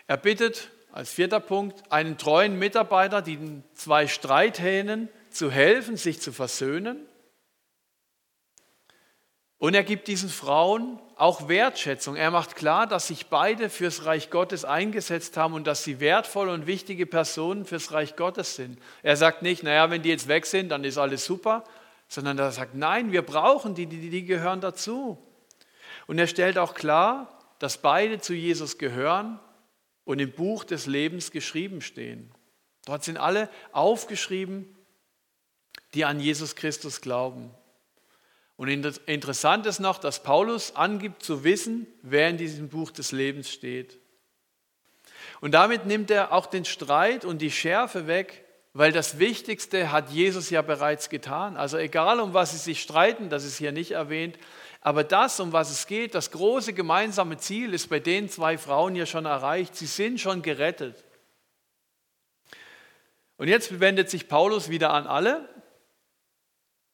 Er 0.06 0.16
bittet 0.16 0.70
als 0.92 1.12
vierter 1.12 1.40
Punkt, 1.40 1.92
einen 1.92 2.16
treuen 2.16 2.58
Mitarbeiter, 2.58 3.20
den 3.20 3.62
zwei 3.74 4.06
Streithähnen 4.06 5.08
zu 5.30 5.50
helfen, 5.50 5.96
sich 5.96 6.20
zu 6.20 6.32
versöhnen. 6.32 7.06
Und 9.58 9.74
er 9.74 9.82
gibt 9.82 10.08
diesen 10.08 10.28
Frauen 10.28 11.00
auch 11.16 11.48
Wertschätzung. 11.48 12.14
Er 12.14 12.30
macht 12.30 12.54
klar, 12.54 12.86
dass 12.86 13.08
sich 13.08 13.26
beide 13.26 13.68
fürs 13.68 14.06
Reich 14.06 14.30
Gottes 14.30 14.64
eingesetzt 14.64 15.36
haben 15.36 15.52
und 15.52 15.66
dass 15.66 15.82
sie 15.82 16.00
wertvolle 16.00 16.52
und 16.52 16.66
wichtige 16.66 17.06
Personen 17.06 17.66
fürs 17.66 17.92
Reich 17.92 18.14
Gottes 18.14 18.54
sind. 18.54 18.78
Er 19.02 19.16
sagt 19.16 19.42
nicht, 19.42 19.64
naja, 19.64 19.90
wenn 19.90 20.02
die 20.02 20.10
jetzt 20.10 20.28
weg 20.28 20.46
sind, 20.46 20.68
dann 20.68 20.84
ist 20.84 20.96
alles 20.96 21.24
super, 21.24 21.64
sondern 22.08 22.38
er 22.38 22.50
sagt, 22.50 22.74
nein, 22.74 23.12
wir 23.12 23.22
brauchen 23.22 23.74
die, 23.74 23.86
die, 23.86 24.10
die 24.10 24.24
gehören 24.24 24.60
dazu. 24.60 25.18
Und 26.06 26.18
er 26.18 26.26
stellt 26.26 26.58
auch 26.58 26.74
klar, 26.74 27.38
dass 27.58 27.78
beide 27.78 28.18
zu 28.18 28.34
Jesus 28.34 28.78
gehören 28.78 29.38
und 30.04 30.18
im 30.18 30.32
Buch 30.32 30.64
des 30.64 30.86
Lebens 30.86 31.30
geschrieben 31.30 31.82
stehen. 31.82 32.32
Dort 32.86 33.04
sind 33.04 33.18
alle 33.18 33.50
aufgeschrieben, 33.72 34.74
die 35.94 36.04
an 36.04 36.20
Jesus 36.20 36.56
Christus 36.56 37.00
glauben. 37.00 37.50
Und 38.56 38.68
interessant 38.68 39.66
ist 39.66 39.78
noch, 39.78 39.98
dass 39.98 40.22
Paulus 40.22 40.74
angibt 40.74 41.22
zu 41.22 41.44
wissen, 41.44 41.86
wer 42.02 42.28
in 42.28 42.38
diesem 42.38 42.68
Buch 42.68 42.90
des 42.90 43.12
Lebens 43.12 43.50
steht. 43.50 44.00
Und 45.40 45.52
damit 45.52 45.86
nimmt 45.86 46.10
er 46.10 46.32
auch 46.32 46.46
den 46.46 46.64
Streit 46.64 47.24
und 47.24 47.40
die 47.40 47.50
Schärfe 47.50 48.06
weg, 48.06 48.47
weil 48.78 48.92
das 48.92 49.18
Wichtigste 49.18 49.90
hat 49.90 50.10
Jesus 50.10 50.50
ja 50.50 50.62
bereits 50.62 51.08
getan. 51.08 51.56
Also 51.56 51.78
egal, 51.78 52.20
um 52.20 52.32
was 52.32 52.52
sie 52.52 52.58
sich 52.58 52.80
streiten, 52.80 53.28
das 53.28 53.42
ist 53.44 53.58
hier 53.58 53.72
nicht 53.72 53.90
erwähnt, 53.90 54.38
aber 54.82 55.02
das, 55.02 55.40
um 55.40 55.52
was 55.52 55.72
es 55.72 55.88
geht, 55.88 56.14
das 56.14 56.30
große 56.30 56.74
gemeinsame 56.74 57.38
Ziel 57.38 57.74
ist 57.74 57.90
bei 57.90 57.98
den 57.98 58.28
zwei 58.28 58.56
Frauen 58.56 58.94
ja 58.94 59.04
schon 59.04 59.24
erreicht. 59.24 59.74
Sie 59.74 59.86
sind 59.86 60.20
schon 60.20 60.42
gerettet. 60.42 61.04
Und 63.36 63.48
jetzt 63.48 63.80
wendet 63.80 64.10
sich 64.10 64.28
Paulus 64.28 64.68
wieder 64.68 64.92
an 64.92 65.08
alle 65.08 65.48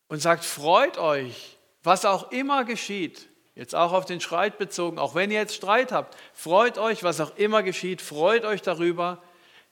und 0.09 0.23
sagt, 0.23 0.47
freut 0.47 0.97
euch, 0.97 1.59
was 1.83 2.07
auch 2.07 2.33
immer 2.33 2.65
geschieht. 2.65 3.29
Jetzt 3.55 3.75
auch 3.75 3.93
auf 3.93 4.07
den 4.07 4.23
Streit 4.23 4.57
bezogen, 4.57 4.99
auch 4.99 5.15
wenn 5.15 5.31
ihr 5.31 5.39
jetzt 5.39 5.55
Streit 5.55 5.93
habt, 5.93 6.17
freut 6.33 6.79
euch, 6.79 7.03
was 7.03 7.21
auch 7.21 7.37
immer 7.37 7.63
geschieht, 7.63 8.01
freut 8.01 8.47
euch 8.47 8.63
darüber, 8.63 9.23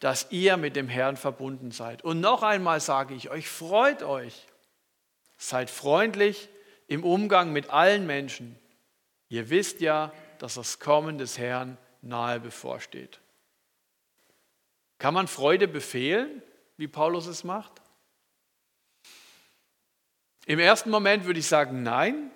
dass 0.02 0.26
ihr 0.30 0.56
mit 0.56 0.74
dem 0.74 0.88
Herrn 0.88 1.16
verbunden 1.16 1.70
seid. 1.70 2.02
Und 2.02 2.18
noch 2.18 2.42
einmal 2.42 2.80
sage 2.80 3.14
ich 3.14 3.30
euch, 3.30 3.48
freut 3.48 4.02
euch, 4.02 4.48
seid 5.36 5.70
freundlich, 5.70 6.48
im 6.88 7.04
Umgang 7.04 7.52
mit 7.52 7.70
allen 7.70 8.04
Menschen. 8.04 8.58
Ihr 9.28 9.48
wisst 9.48 9.80
ja, 9.80 10.12
dass 10.40 10.54
das 10.54 10.80
Kommen 10.80 11.18
des 11.18 11.38
Herrn 11.38 11.78
nahe 12.00 12.40
bevorsteht. 12.40 13.20
Kann 14.98 15.14
man 15.14 15.28
Freude 15.28 15.68
befehlen, 15.68 16.42
wie 16.76 16.88
Paulus 16.88 17.28
es 17.28 17.44
macht? 17.44 17.80
Im 20.46 20.58
ersten 20.58 20.90
Moment 20.90 21.26
würde 21.26 21.38
ich 21.38 21.46
sagen, 21.46 21.84
nein. 21.84 22.32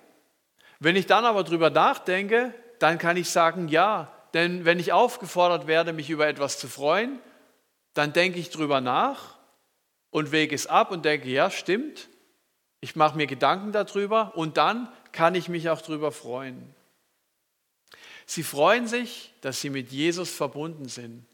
Wenn 0.79 0.95
ich 0.95 1.05
dann 1.05 1.25
aber 1.25 1.43
drüber 1.43 1.69
nachdenke, 1.69 2.53
dann 2.79 2.97
kann 2.97 3.17
ich 3.17 3.29
sagen, 3.29 3.67
ja. 3.67 4.09
Denn 4.33 4.63
wenn 4.63 4.79
ich 4.79 4.93
aufgefordert 4.93 5.67
werde, 5.67 5.91
mich 5.91 6.09
über 6.09 6.27
etwas 6.27 6.59
zu 6.59 6.69
freuen, 6.69 7.19
dann 7.97 8.13
denke 8.13 8.39
ich 8.39 8.49
drüber 8.49 8.81
nach 8.81 9.37
und 10.09 10.31
wege 10.31 10.55
es 10.55 10.67
ab 10.67 10.91
und 10.91 11.05
denke, 11.05 11.29
ja, 11.29 11.49
stimmt, 11.51 12.09
ich 12.79 12.95
mache 12.95 13.17
mir 13.17 13.27
Gedanken 13.27 13.71
darüber 13.71 14.35
und 14.35 14.57
dann 14.57 14.91
kann 15.11 15.35
ich 15.35 15.49
mich 15.49 15.69
auch 15.69 15.81
darüber 15.81 16.11
freuen. 16.11 16.73
Sie 18.25 18.43
freuen 18.43 18.87
sich, 18.87 19.33
dass 19.41 19.61
sie 19.61 19.69
mit 19.69 19.91
Jesus 19.91 20.29
verbunden 20.29 20.89
sind. 20.89 21.25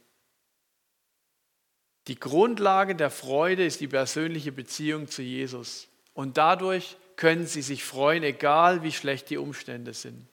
Die 2.07 2.19
Grundlage 2.19 2.95
der 2.95 3.09
Freude 3.09 3.65
ist 3.65 3.79
die 3.81 3.87
persönliche 3.87 4.51
Beziehung 4.51 5.07
zu 5.07 5.21
Jesus. 5.21 5.87
Und 6.13 6.37
dadurch 6.37 6.97
können 7.15 7.47
sie 7.47 7.61
sich 7.61 7.83
freuen, 7.83 8.23
egal 8.23 8.83
wie 8.83 8.91
schlecht 8.91 9.29
die 9.29 9.37
Umstände 9.37 9.93
sind. 9.93 10.27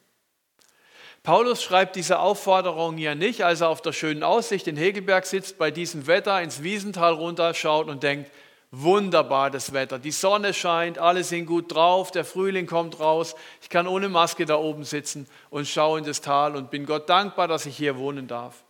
Paulus 1.23 1.63
schreibt 1.63 1.97
diese 1.97 2.19
Aufforderung 2.19 2.97
ja 2.97 3.15
nicht, 3.15 3.45
als 3.45 3.61
er 3.61 3.69
auf 3.69 3.83
der 3.83 3.93
schönen 3.93 4.23
Aussicht 4.23 4.67
in 4.67 4.77
Hegelberg 4.77 5.27
sitzt, 5.27 5.59
bei 5.59 5.71
diesem 5.71 6.07
Wetter 6.07 6.41
ins 6.41 6.63
Wiesental 6.63 7.13
runterschaut 7.13 7.89
und 7.89 8.03
denkt, 8.03 8.31
wunderbar 8.71 9.51
das 9.51 9.73
Wetter, 9.73 9.99
die 9.99 10.13
Sonne 10.13 10.55
scheint, 10.55 10.99
alle 10.99 11.25
sind 11.25 11.47
gut 11.47 11.75
drauf, 11.75 12.11
der 12.11 12.25
Frühling 12.25 12.67
kommt 12.67 13.01
raus, 13.01 13.35
ich 13.61 13.69
kann 13.69 13.87
ohne 13.87 14.09
Maske 14.09 14.47
da 14.47 14.57
oben 14.57 14.85
sitzen 14.85 15.27
und 15.51 15.67
schaue 15.67 15.99
in 15.99 16.05
das 16.05 16.21
Tal 16.21 16.57
und 16.57 16.71
bin 16.71 16.87
Gott 16.87 17.09
dankbar, 17.09 17.49
dass 17.49 17.67
ich 17.67 17.77
hier 17.77 17.99
wohnen 17.99 18.29
darf. 18.29 18.63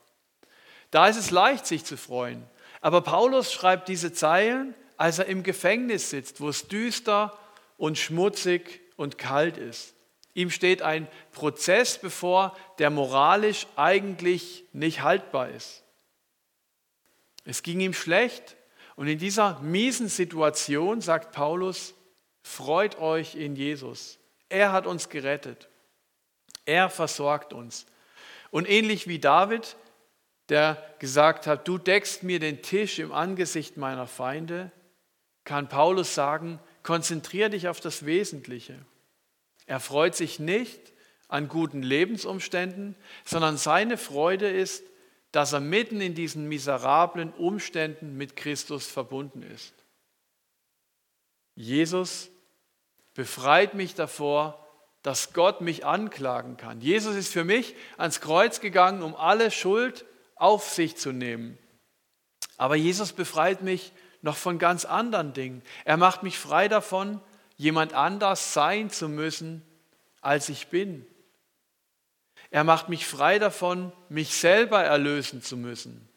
Da 0.91 1.07
ist 1.07 1.19
es 1.19 1.31
leicht, 1.31 1.67
sich 1.67 1.85
zu 1.85 1.97
freuen. 1.97 2.43
Aber 2.81 3.03
Paulus 3.03 3.53
schreibt 3.53 3.89
diese 3.89 4.13
Zeilen, 4.13 4.75
als 4.97 5.19
er 5.19 5.27
im 5.27 5.43
Gefängnis 5.43 6.11
sitzt, 6.11 6.41
wo 6.41 6.49
es 6.49 6.67
düster 6.67 7.39
und 7.77 7.99
schmutzig 7.99 8.81
und 8.97 9.19
kalt 9.19 9.57
ist. 9.57 9.95
Ihm 10.35 10.51
steht 10.51 10.83
ein 10.83 11.09
Prozess 11.33 11.99
bevor, 11.99 12.57
der 12.79 12.91
moralisch 12.91 13.67
eigentlich 13.77 14.65
nicht 14.73 15.03
haltbar 15.03 15.49
ist. 15.51 15.83
Es 17.45 17.63
ging 17.63 17.81
ihm 17.81 17.95
schlecht 17.95 18.57
und 18.97 19.09
in 19.09 19.19
dieser 19.19 19.59
miesen 19.61 20.09
Situation 20.09 21.01
sagt 21.01 21.33
Paulus, 21.33 21.95
freut 22.43 22.99
euch 22.99 23.35
in 23.35 23.57
Jesus. 23.57 24.19
Er 24.49 24.73
hat 24.73 24.87
uns 24.87 25.09
gerettet. 25.09 25.69
Er 26.65 26.91
versorgt 26.91 27.53
uns. 27.53 27.87
Und 28.51 28.69
ähnlich 28.69 29.09
wie 29.09 29.19
David, 29.19 29.77
der 30.49 30.77
gesagt 30.99 31.47
hat, 31.47 31.67
du 31.67 31.79
deckst 31.79 32.23
mir 32.23 32.41
den 32.41 32.63
Tisch 32.63 32.99
im 32.99 33.13
Angesicht 33.13 33.77
meiner 33.77 34.07
Feinde, 34.07 34.71
kann 35.45 35.69
Paulus 35.69 36.15
sagen, 36.15 36.61
konzentriere 36.83 37.51
dich 37.51 37.69
auf 37.69 37.81
das 37.81 38.05
Wesentliche. 38.05 38.79
Er 39.71 39.79
freut 39.79 40.17
sich 40.17 40.41
nicht 40.41 40.93
an 41.29 41.47
guten 41.47 41.81
Lebensumständen, 41.81 42.97
sondern 43.25 43.57
seine 43.57 43.99
Freude 43.99 44.51
ist, 44.51 44.83
dass 45.31 45.53
er 45.53 45.61
mitten 45.61 46.01
in 46.01 46.17
diesen 46.17 46.49
miserablen 46.49 47.33
Umständen 47.33 48.17
mit 48.17 48.35
Christus 48.35 48.89
verbunden 48.89 49.45
ist. 49.45 49.73
Jesus 51.55 52.31
befreit 53.15 53.75
mich 53.75 53.95
davor, 53.95 54.67
dass 55.03 55.35
Gott 55.35 55.61
mich 55.61 55.87
anklagen 55.87 56.57
kann. 56.57 56.81
Jesus 56.81 57.15
ist 57.15 57.33
für 57.33 57.45
mich 57.45 57.77
ans 57.97 58.21
Kreuz 58.21 58.61
gegangen, 58.61 59.03
um 59.03 59.15
alle 59.15 59.53
Schuld 59.53 60.05
auf 60.35 60.69
sich 60.69 60.97
zu 60.97 61.13
nehmen. 61.13 61.57
Aber 62.57 62.75
Jesus 62.75 63.13
befreit 63.13 63.63
mich 63.63 63.93
noch 64.21 64.37
von 64.37 64.59
ganz 64.59 64.85
anderen 64.85 65.33
Dingen. 65.33 65.63
Er 65.85 65.97
macht 65.97 66.25
mich 66.25 66.41
frei 66.41 66.67
davon, 66.67 67.21
jemand 67.61 67.93
anders 67.93 68.55
sein 68.55 68.89
zu 68.89 69.07
müssen, 69.07 69.61
als 70.23 70.49
ich 70.49 70.69
bin. 70.69 71.07
Er 72.49 72.65
macht 72.65 72.89
mich 72.89 73.07
frei 73.07 73.39
davon, 73.39 73.93
mich 74.09 74.35
selber 74.35 74.83
erlösen 74.83 75.43
zu 75.43 75.59
müssen. 75.59 76.09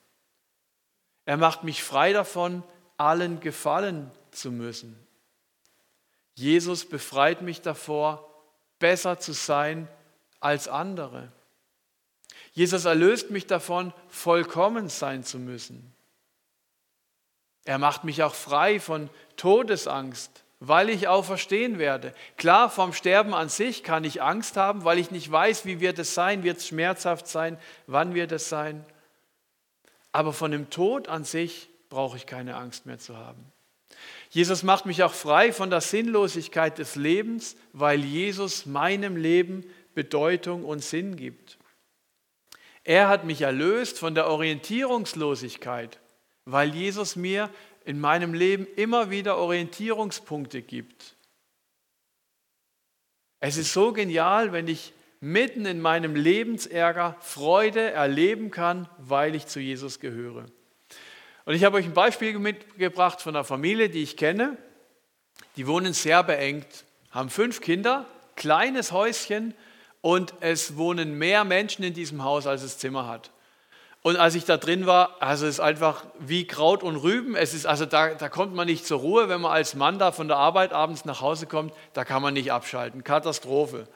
Er 1.25 1.35
macht 1.35 1.65
mich 1.65 1.83
frei 1.83 2.13
davon, 2.13 2.63
allen 2.95 3.41
gefallen 3.41 4.09
zu 4.31 4.53
müssen. 4.53 4.97
Jesus 6.33 6.87
befreit 6.87 7.41
mich 7.41 7.59
davor, 7.59 8.33
besser 8.79 9.19
zu 9.19 9.33
sein 9.33 9.89
als 10.39 10.69
andere. 10.69 11.29
Jesus 12.53 12.85
erlöst 12.85 13.31
mich 13.31 13.47
davon, 13.47 13.93
vollkommen 14.07 14.87
sein 14.87 15.25
zu 15.25 15.39
müssen. 15.39 15.93
Er 17.65 17.79
macht 17.79 18.05
mich 18.05 18.23
auch 18.23 18.33
frei 18.33 18.79
von 18.79 19.09
Todesangst, 19.35 20.42
weil 20.65 20.89
ich 20.89 21.09
auferstehen 21.09 21.77
werde. 21.77 22.13
Klar, 22.37 22.69
vom 22.69 22.93
Sterben 22.93 23.33
an 23.33 23.49
sich 23.49 23.83
kann 23.83 24.05
ich 24.05 24.21
Angst 24.21 24.55
haben, 24.55 24.85
weil 24.85 24.97
ich 24.97 25.11
nicht 25.11 25.29
weiß, 25.29 25.65
wie 25.65 25.81
wird 25.81 25.99
es 25.99 26.13
sein, 26.13 26.43
wird 26.43 26.59
es 26.59 26.69
schmerzhaft 26.69 27.27
sein, 27.27 27.57
wann 27.85 28.13
wird 28.15 28.31
es 28.31 28.47
sein. 28.47 28.85
Aber 30.13 30.31
von 30.31 30.51
dem 30.51 30.69
Tod 30.69 31.09
an 31.09 31.25
sich 31.25 31.69
brauche 31.89 32.15
ich 32.15 32.25
keine 32.25 32.55
Angst 32.55 32.85
mehr 32.85 32.97
zu 32.97 33.17
haben. 33.17 33.43
Jesus 34.29 34.63
macht 34.63 34.85
mich 34.85 35.03
auch 35.03 35.13
frei 35.13 35.51
von 35.51 35.69
der 35.69 35.81
Sinnlosigkeit 35.81 36.77
des 36.77 36.95
Lebens, 36.95 37.57
weil 37.73 37.99
Jesus 37.99 38.65
meinem 38.65 39.17
Leben 39.17 39.65
Bedeutung 39.95 40.63
und 40.63 40.81
Sinn 40.81 41.17
gibt. 41.17 41.57
Er 42.85 43.09
hat 43.09 43.25
mich 43.25 43.41
erlöst 43.41 43.99
von 43.99 44.15
der 44.15 44.29
Orientierungslosigkeit, 44.29 45.99
weil 46.45 46.73
Jesus 46.73 47.17
mir 47.17 47.49
in 47.85 47.99
meinem 47.99 48.33
Leben 48.33 48.67
immer 48.75 49.09
wieder 49.09 49.37
Orientierungspunkte 49.37 50.61
gibt. 50.61 51.15
Es 53.39 53.57
ist 53.57 53.73
so 53.73 53.91
genial, 53.91 54.53
wenn 54.53 54.67
ich 54.67 54.93
mitten 55.19 55.65
in 55.65 55.79
meinem 55.79 56.15
Lebensärger 56.15 57.15
Freude 57.19 57.91
erleben 57.91 58.51
kann, 58.51 58.89
weil 58.97 59.35
ich 59.35 59.47
zu 59.47 59.59
Jesus 59.59 59.99
gehöre. 59.99 60.45
Und 61.45 61.53
ich 61.53 61.63
habe 61.63 61.77
euch 61.77 61.85
ein 61.85 61.93
Beispiel 61.93 62.37
mitgebracht 62.39 63.21
von 63.21 63.35
einer 63.35 63.43
Familie, 63.43 63.89
die 63.89 64.03
ich 64.03 64.17
kenne. 64.17 64.57
Die 65.55 65.67
wohnen 65.67 65.93
sehr 65.93 66.23
beengt, 66.23 66.85
haben 67.11 67.29
fünf 67.29 67.61
Kinder, 67.61 68.05
kleines 68.35 68.91
Häuschen 68.91 69.53
und 70.01 70.33
es 70.39 70.77
wohnen 70.77 71.17
mehr 71.17 71.43
Menschen 71.43 71.83
in 71.83 71.93
diesem 71.93 72.23
Haus, 72.23 72.47
als 72.47 72.63
es 72.63 72.77
Zimmer 72.77 73.07
hat. 73.07 73.31
Und 74.03 74.17
als 74.17 74.35
ich 74.35 74.43
da 74.43 74.57
drin 74.57 74.85
war, 74.85 75.15
also 75.21 75.45
es 75.45 75.55
ist 75.55 75.59
einfach 75.61 76.03
wie 76.19 76.45
Kraut 76.45 76.83
und 76.83 76.97
Rüben. 76.97 77.37
Es 77.37 77.53
ist, 77.53 77.65
also 77.65 77.85
da, 77.85 78.13
da 78.13 78.27
kommt 78.27 78.53
man 78.53 78.67
nicht 78.67 78.85
zur 78.85 78.99
Ruhe, 78.99 79.29
wenn 79.29 79.39
man 79.39 79.53
als 79.53 79.75
Mann 79.75 79.97
da 79.97 80.11
von 80.11 80.27
der 80.27 80.35
Arbeit 80.35 80.73
abends 80.73 81.05
nach 81.05 81.21
Hause 81.21 81.47
kommt, 81.47 81.73
da 81.93 82.03
kann 82.03 82.21
man 82.21 82.33
nicht 82.33 82.51
abschalten. 82.51 83.05
Katastrophe. 83.05 83.87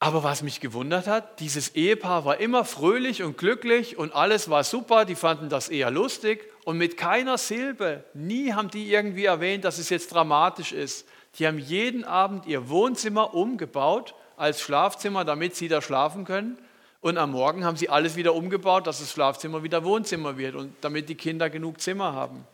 Aber 0.00 0.24
was 0.24 0.42
mich 0.42 0.58
gewundert 0.58 1.06
hat, 1.06 1.38
dieses 1.38 1.76
Ehepaar 1.76 2.24
war 2.24 2.40
immer 2.40 2.64
fröhlich 2.64 3.22
und 3.22 3.38
glücklich 3.38 3.96
und 3.96 4.14
alles 4.16 4.50
war 4.50 4.64
super, 4.64 5.04
die 5.04 5.14
fanden 5.14 5.48
das 5.48 5.68
eher 5.68 5.92
lustig 5.92 6.50
und 6.64 6.76
mit 6.76 6.96
keiner 6.96 7.38
Silbe, 7.38 8.02
nie 8.14 8.52
haben 8.52 8.70
die 8.70 8.90
irgendwie 8.90 9.26
erwähnt, 9.26 9.64
dass 9.64 9.78
es 9.78 9.90
jetzt 9.90 10.12
dramatisch 10.12 10.72
ist. 10.72 11.06
Die 11.38 11.46
haben 11.46 11.58
jeden 11.58 12.02
Abend 12.02 12.46
ihr 12.46 12.68
Wohnzimmer 12.68 13.32
umgebaut 13.32 14.14
als 14.36 14.60
Schlafzimmer, 14.60 15.24
damit 15.24 15.54
sie 15.54 15.68
da 15.68 15.80
schlafen 15.80 16.24
können 16.24 16.58
und 17.00 17.16
am 17.16 17.30
Morgen 17.30 17.64
haben 17.64 17.76
sie 17.76 17.88
alles 17.88 18.16
wieder 18.16 18.34
umgebaut, 18.34 18.86
dass 18.86 19.00
das 19.00 19.12
Schlafzimmer 19.12 19.62
wieder 19.62 19.84
Wohnzimmer 19.84 20.36
wird 20.36 20.54
und 20.54 20.74
damit 20.82 21.08
die 21.08 21.14
Kinder 21.14 21.48
genug 21.48 21.80
Zimmer 21.80 22.12
haben. 22.12 22.46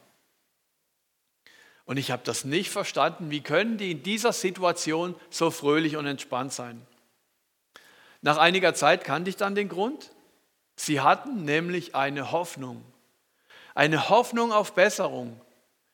Und 1.85 1.97
ich 1.97 2.11
habe 2.11 2.23
das 2.25 2.45
nicht 2.45 2.71
verstanden. 2.71 3.31
Wie 3.31 3.41
können 3.41 3.79
die 3.79 3.93
in 3.93 4.03
dieser 4.03 4.33
Situation 4.33 5.15
so 5.31 5.51
fröhlich 5.51 5.97
und 5.97 6.07
entspannt 6.07 6.53
sein? 6.53 6.85
Nach 8.23 8.39
einiger 8.39 8.75
Zeit 8.75 9.05
kannte 9.05 9.31
ich 9.31 9.37
dann 9.37 9.55
den 9.55 9.69
Grund. 9.69 10.11
Sie 10.77 11.01
hatten 11.01 11.45
nämlich 11.45 11.95
eine 11.95 12.33
Hoffnung. 12.33 12.85
Eine 13.75 14.09
Hoffnung 14.09 14.53
auf 14.53 14.75
Besserung. 14.75 15.41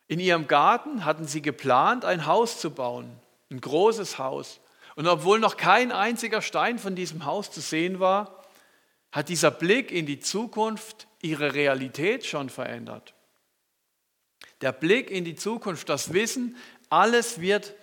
In 0.09 0.19
ihrem 0.19 0.47
Garten 0.47 1.05
hatten 1.05 1.27
sie 1.27 1.43
geplant, 1.43 2.05
ein 2.05 2.27
Haus 2.27 2.59
zu 2.59 2.71
bauen. 2.71 3.11
Ein 3.51 3.61
großes 3.61 4.19
Haus. 4.19 4.61
Und 4.95 5.07
obwohl 5.07 5.41
noch 5.41 5.57
kein 5.57 5.93
einziger 5.93 6.43
Stein 6.43 6.79
von 6.79 6.95
diesem 6.95 7.25
Haus 7.25 7.51
zu 7.51 7.61
sehen 7.61 8.01
war, 8.01 8.42
hat 9.13 9.29
dieser 9.29 9.51
Blick 9.51 9.93
in 9.93 10.07
die 10.07 10.19
Zukunft 10.19 11.07
ihre 11.21 11.55
Realität 11.55 12.27
schon 12.27 12.49
verändert. 12.49 13.15
Der 14.63 14.73
Blick 14.73 15.11
in 15.11 15.25
die 15.25 15.37
Zukunft, 15.37 15.89
das 15.89 16.13
Wissen, 16.13 16.57
alles 16.89 17.41
wird, 17.41 17.75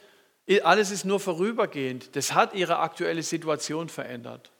alles 0.64 0.92
ist 0.92 1.06
nur 1.06 1.20
vorübergehend, 1.20 2.16
das 2.16 2.34
hat 2.34 2.54
ihre 2.54 2.80
aktuelle 2.80 3.22
Situation 3.22 3.90
verändert. 3.90 4.52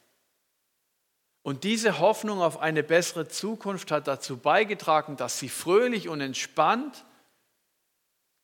Und 1.42 1.64
diese 1.64 2.00
Hoffnung 2.00 2.42
auf 2.42 2.60
eine 2.60 2.84
bessere 2.84 3.28
Zukunft 3.28 3.90
hat 3.92 4.08
dazu 4.08 4.38
beigetragen, 4.38 5.18
dass 5.18 5.40
sie 5.40 5.50
fröhlich 5.50 6.08
und 6.08 6.22
entspannt 6.22 7.06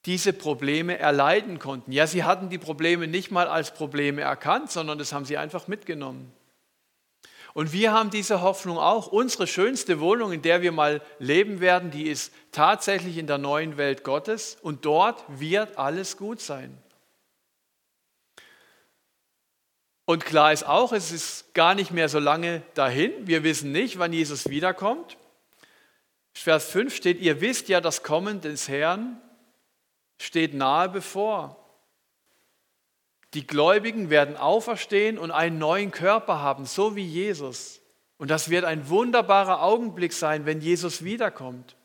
diese 0.06 0.34
Probleme 0.34 0.98
erleiden 0.98 1.60
konnten. 1.60 1.92
Ja, 1.92 2.08
sie 2.08 2.24
hatten 2.24 2.50
die 2.50 2.58
Probleme 2.58 3.08
nicht 3.08 3.32
mal 3.32 3.48
als 3.48 3.74
Probleme 3.74 4.22
erkannt, 4.22 4.72
sondern 4.72 4.98
das 4.98 5.14
haben 5.14 5.26
sie 5.26 5.38
einfach 5.38 5.68
mitgenommen. 5.68 6.32
Und 7.56 7.72
wir 7.72 7.94
haben 7.94 8.10
diese 8.10 8.42
Hoffnung 8.42 8.78
auch. 8.78 9.08
Unsere 9.08 9.48
schönste 9.48 10.02
Wohnung, 10.02 10.34
in 10.34 10.42
der 10.42 10.62
wir 10.62 10.74
mal 10.74 11.02
leben 11.20 11.62
werden, 11.62 11.90
die 11.90 12.10
ist 12.10 12.34
tatsächlich 12.52 13.18
in 13.18 13.28
der 13.28 13.38
neuen 13.38 13.78
Welt 13.78 14.04
Gottes 14.04 14.58
und 14.62 14.84
dort 14.84 15.24
wird 15.30 15.78
alles 15.78 16.18
gut 16.18 16.42
sein. 16.42 16.78
Und 20.04 20.26
klar 20.26 20.52
ist 20.52 20.68
auch, 20.68 20.92
es 20.92 21.14
ist 21.14 21.54
gar 21.54 21.76
nicht 21.76 21.92
mehr 21.92 22.10
so 22.10 22.20
lange 22.20 22.62
dahin. 22.74 23.14
Wir 23.26 23.46
wissen 23.46 23.72
nicht, 23.72 24.00
wann 24.00 24.12
Jesus 24.12 24.50
wiederkommt. 24.50 25.16
Vers 26.34 26.70
5 26.72 26.94
steht, 26.94 27.22
ihr 27.22 27.40
wisst 27.40 27.70
ja, 27.70 27.80
das 27.80 28.04
Kommen 28.04 28.42
des 28.42 28.68
Herrn 28.68 29.22
steht 30.18 30.54
nahe 30.54 30.90
bevor. 30.90 31.65
Die 33.36 33.46
Gläubigen 33.46 34.10
werden 34.10 34.38
auferstehen 34.38 35.18
und 35.18 35.30
einen 35.30 35.58
neuen 35.58 35.92
Körper 35.92 36.40
haben, 36.40 36.66
so 36.66 36.96
wie 36.96 37.06
Jesus. 37.06 37.82
Und 38.18 38.32
das 38.32 38.50
wird 38.50 38.64
ein 38.64 38.88
wunderbarer 38.88 39.62
Augenblick 39.62 40.14
sein, 40.14 40.46
wenn 40.46 40.62
Jesus 40.62 41.04
wiederkommt. 41.04 41.76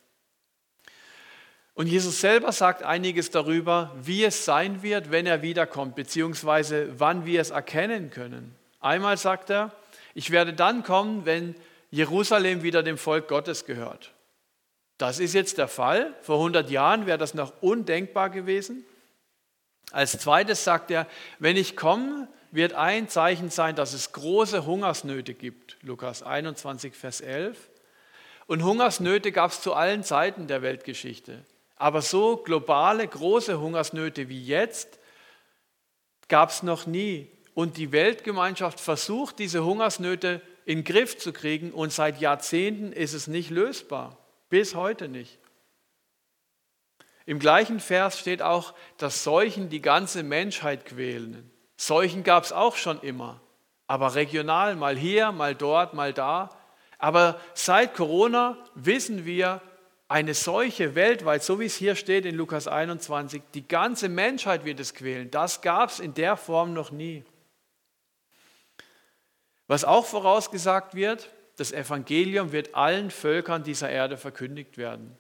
Und 1.75 1.89
Jesus 1.89 2.21
selber 2.21 2.53
sagt 2.53 2.85
einiges 2.85 3.31
darüber, 3.31 3.95
wie 4.01 4.23
es 4.23 4.45
sein 4.45 4.85
wird, 4.85 5.11
wenn 5.11 5.27
er 5.27 5.43
wiederkommt, 5.43 5.97
beziehungsweise 5.97 6.99
wann 6.99 7.27
wir 7.27 7.41
es 7.41 7.51
erkennen 7.51 8.11
können. 8.11 8.55
Einmal 8.79 9.17
sagt 9.17 9.51
er, 9.51 9.73
ich 10.15 10.31
werde 10.31 10.53
dann 10.53 10.85
kommen, 10.85 11.27
wenn 11.27 11.57
Jerusalem 11.91 12.63
wieder 12.63 12.85
dem 12.85 12.97
Volk 12.97 13.27
Gottes 13.27 13.65
gehört. 13.65 14.13
Das 14.99 15.19
ist 15.19 15.35
jetzt 15.35 15.59
der 15.59 15.69
Fall. 15.69 16.15
Vor 16.21 16.37
100 16.37 16.71
Jahren 16.71 17.07
wäre 17.07 17.19
das 17.19 17.35
noch 17.35 17.61
undenkbar 17.61 18.31
gewesen. 18.31 18.85
Als 19.93 20.13
zweites 20.19 20.65
sagt 20.65 20.91
er, 20.91 21.07
wenn 21.39 21.57
ich 21.57 21.77
komme, 21.77 22.29
wird 22.51 22.73
ein 22.73 23.09
Zeichen 23.09 23.51
sein, 23.51 23.77
dass 23.77 23.93
es 23.93 24.13
große 24.13 24.67
Hungersnöte 24.67 25.35
gibt. 25.35 25.77
Lukas 25.83 26.23
21, 26.23 26.95
Vers 26.95 27.21
11. 27.21 27.71
Und 28.47 28.65
Hungersnöte 28.65 29.31
gab 29.31 29.53
es 29.53 29.61
zu 29.61 29.75
allen 29.75 30.03
Zeiten 30.03 30.49
der 30.49 30.63
Weltgeschichte. 30.63 31.45
Aber 31.77 32.03
so 32.03 32.37
globale, 32.37 33.07
große 33.07 33.61
Hungersnöte 33.61 34.29
wie 34.29 34.45
jetzt 34.45 34.99
gab 36.29 36.51
es 36.51 36.63
noch 36.63 36.87
nie. 36.87 37.31
Und 37.55 37.77
die 37.77 37.93
Weltgemeinschaft 37.93 38.81
versucht, 38.81 39.39
diese 39.39 39.65
Hungersnöte 39.65 40.41
in 40.65 40.79
den 40.79 40.85
Griff 40.85 41.19
zu 41.19 41.33
kriegen. 41.33 41.73
Und 41.73 41.93
seit 41.93 42.21
Jahrzehnten 42.21 42.93
ist 42.93 43.15
es 43.15 43.27
nicht 43.29 43.51
lösbar. 43.51 44.19
Bis 44.49 44.75
heute 44.75 45.09
nicht. 45.09 45.39
Im 47.27 47.39
gleichen 47.39 47.81
Vers 47.81 48.19
steht 48.19 48.43
auch, 48.43 48.75
dass 48.97 49.25
Seuchen 49.25 49.69
die 49.69 49.83
ganze 49.83 50.23
Menschheit 50.23 50.87
quälen. 50.87 51.51
Seuchen 51.77 52.25
gab 52.25 52.45
es 52.45 52.53
auch 52.53 52.77
schon 52.77 53.01
immer, 53.01 53.41
aber 53.87 54.15
regional, 54.15 54.77
mal 54.77 54.97
hier, 54.97 55.33
mal 55.33 55.55
dort, 55.55 55.95
mal 55.95 56.13
da. 56.13 56.51
Aber 56.99 57.41
seit 57.55 57.95
Corona 57.95 58.59
wissen 58.75 59.25
wir, 59.25 59.63
eine 60.11 60.35
Seuche 60.35 60.97
weltweit, 60.97 61.45
so 61.45 61.61
wie 61.61 61.67
es 61.67 61.77
hier 61.77 61.95
steht 61.95 62.27
in 62.27 62.35
Lukas 62.35 62.67
21, 62.67 63.43
die 63.55 63.69
ganze 63.69 64.09
Menschheit 64.09 64.65
wird 64.65 64.81
es 64.81 64.93
quälen. 64.93 65.31
Das 65.31 65.63
gab 65.63 65.91
es 65.91 66.01
in 66.01 66.15
der 66.15 66.37
Form 66.37 66.73
noch 66.73 66.91
nie. 66.91 67.23
Was 69.69 69.85
auch 69.85 70.05
vorausgesagt 70.05 70.97
wird, 70.97 71.31
das 71.59 71.71
Evangelium 71.71 72.51
wird 72.51 72.75
allen 72.75 73.13
Völkern 73.13 73.63
dieser 73.63 73.89
Erde 73.89 74.17
verkündigt 74.17 74.79
werden. 74.79 75.17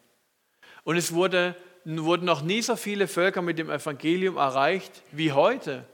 Und 0.82 0.96
es 0.96 1.14
wurde 1.14 1.54
wurden 1.84 2.24
noch 2.24 2.42
nie 2.42 2.62
so 2.62 2.76
viele 2.76 3.08
Völker 3.08 3.42
mit 3.42 3.58
dem 3.58 3.70
Evangelium 3.70 4.36
erreicht 4.36 5.02
wie 5.12 5.32
heute. 5.32 5.84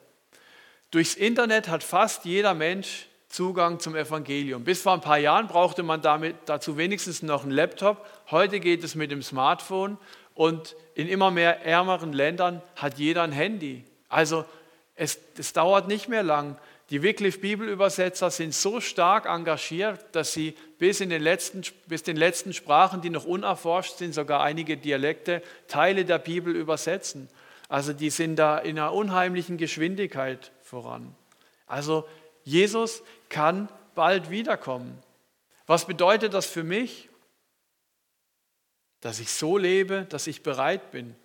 Durchs 0.90 1.14
Internet 1.14 1.68
hat 1.68 1.82
fast 1.82 2.24
jeder 2.24 2.54
Mensch 2.54 3.06
Zugang 3.28 3.80
zum 3.80 3.96
Evangelium. 3.96 4.64
Bis 4.64 4.82
vor 4.82 4.94
ein 4.94 5.00
paar 5.00 5.18
Jahren 5.18 5.48
brauchte 5.48 5.82
man 5.82 6.00
damit, 6.00 6.36
dazu 6.46 6.76
wenigstens 6.78 7.22
noch 7.22 7.42
einen 7.42 7.50
Laptop. 7.50 8.06
Heute 8.30 8.60
geht 8.60 8.82
es 8.84 8.94
mit 8.94 9.10
dem 9.10 9.22
Smartphone 9.22 9.98
und 10.34 10.76
in 10.94 11.08
immer 11.08 11.30
mehr 11.30 11.64
ärmeren 11.64 12.12
Ländern 12.12 12.62
hat 12.76 12.98
jeder 12.98 13.22
ein 13.22 13.32
Handy. 13.32 13.84
Also 14.08 14.44
es, 14.94 15.18
es 15.36 15.52
dauert 15.52 15.88
nicht 15.88 16.08
mehr 16.08 16.22
lang, 16.22 16.56
die 16.90 17.02
Wycliffe 17.02 17.40
Bibelübersetzer 17.40 18.30
sind 18.30 18.54
so 18.54 18.80
stark 18.80 19.26
engagiert, 19.26 20.04
dass 20.12 20.32
sie 20.32 20.54
bis, 20.78 21.00
in 21.00 21.10
den 21.10 21.22
letzten, 21.22 21.62
bis 21.86 22.02
den 22.02 22.16
letzten 22.16 22.52
Sprachen, 22.52 23.00
die 23.00 23.10
noch 23.10 23.24
unerforscht 23.24 23.96
sind, 23.96 24.14
sogar 24.14 24.42
einige 24.42 24.76
Dialekte, 24.76 25.42
Teile 25.68 26.04
der 26.04 26.18
Bibel 26.18 26.54
übersetzen. 26.54 27.28
Also 27.68 27.92
die 27.92 28.10
sind 28.10 28.36
da 28.36 28.58
in 28.58 28.78
einer 28.78 28.92
unheimlichen 28.92 29.56
Geschwindigkeit 29.56 30.52
voran. 30.62 31.14
Also 31.66 32.06
Jesus 32.44 33.02
kann 33.28 33.68
bald 33.94 34.30
wiederkommen. 34.30 35.02
Was 35.66 35.86
bedeutet 35.86 36.32
das 36.32 36.46
für 36.46 36.62
mich? 36.62 37.08
Dass 39.00 39.18
ich 39.18 39.30
so 39.30 39.58
lebe, 39.58 40.06
dass 40.08 40.26
ich 40.26 40.42
bereit 40.42 40.90
bin. 40.92 41.16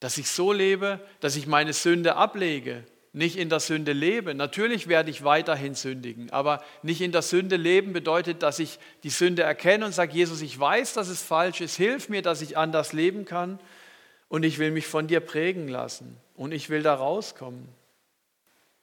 Dass 0.00 0.18
ich 0.18 0.30
so 0.30 0.52
lebe, 0.52 1.00
dass 1.20 1.36
ich 1.36 1.46
meine 1.46 1.72
Sünde 1.72 2.16
ablege, 2.16 2.84
nicht 3.16 3.38
in 3.38 3.48
der 3.48 3.60
Sünde 3.60 3.94
lebe. 3.94 4.34
Natürlich 4.34 4.88
werde 4.88 5.10
ich 5.10 5.24
weiterhin 5.24 5.74
sündigen, 5.74 6.28
aber 6.30 6.62
nicht 6.82 7.00
in 7.00 7.12
der 7.12 7.22
Sünde 7.22 7.56
leben 7.56 7.94
bedeutet, 7.94 8.42
dass 8.42 8.58
ich 8.58 8.78
die 9.04 9.10
Sünde 9.10 9.42
erkenne 9.42 9.86
und 9.86 9.92
sage, 9.92 10.12
Jesus, 10.12 10.42
ich 10.42 10.60
weiß, 10.60 10.92
dass 10.92 11.08
es 11.08 11.22
falsch 11.22 11.62
ist, 11.62 11.76
hilf 11.76 12.10
mir, 12.10 12.20
dass 12.20 12.42
ich 12.42 12.58
anders 12.58 12.92
leben 12.92 13.24
kann 13.24 13.58
und 14.28 14.42
ich 14.42 14.58
will 14.58 14.70
mich 14.70 14.86
von 14.86 15.06
dir 15.06 15.20
prägen 15.20 15.66
lassen 15.66 16.18
und 16.34 16.52
ich 16.52 16.68
will 16.68 16.82
da 16.82 16.94
rauskommen. 16.94 17.66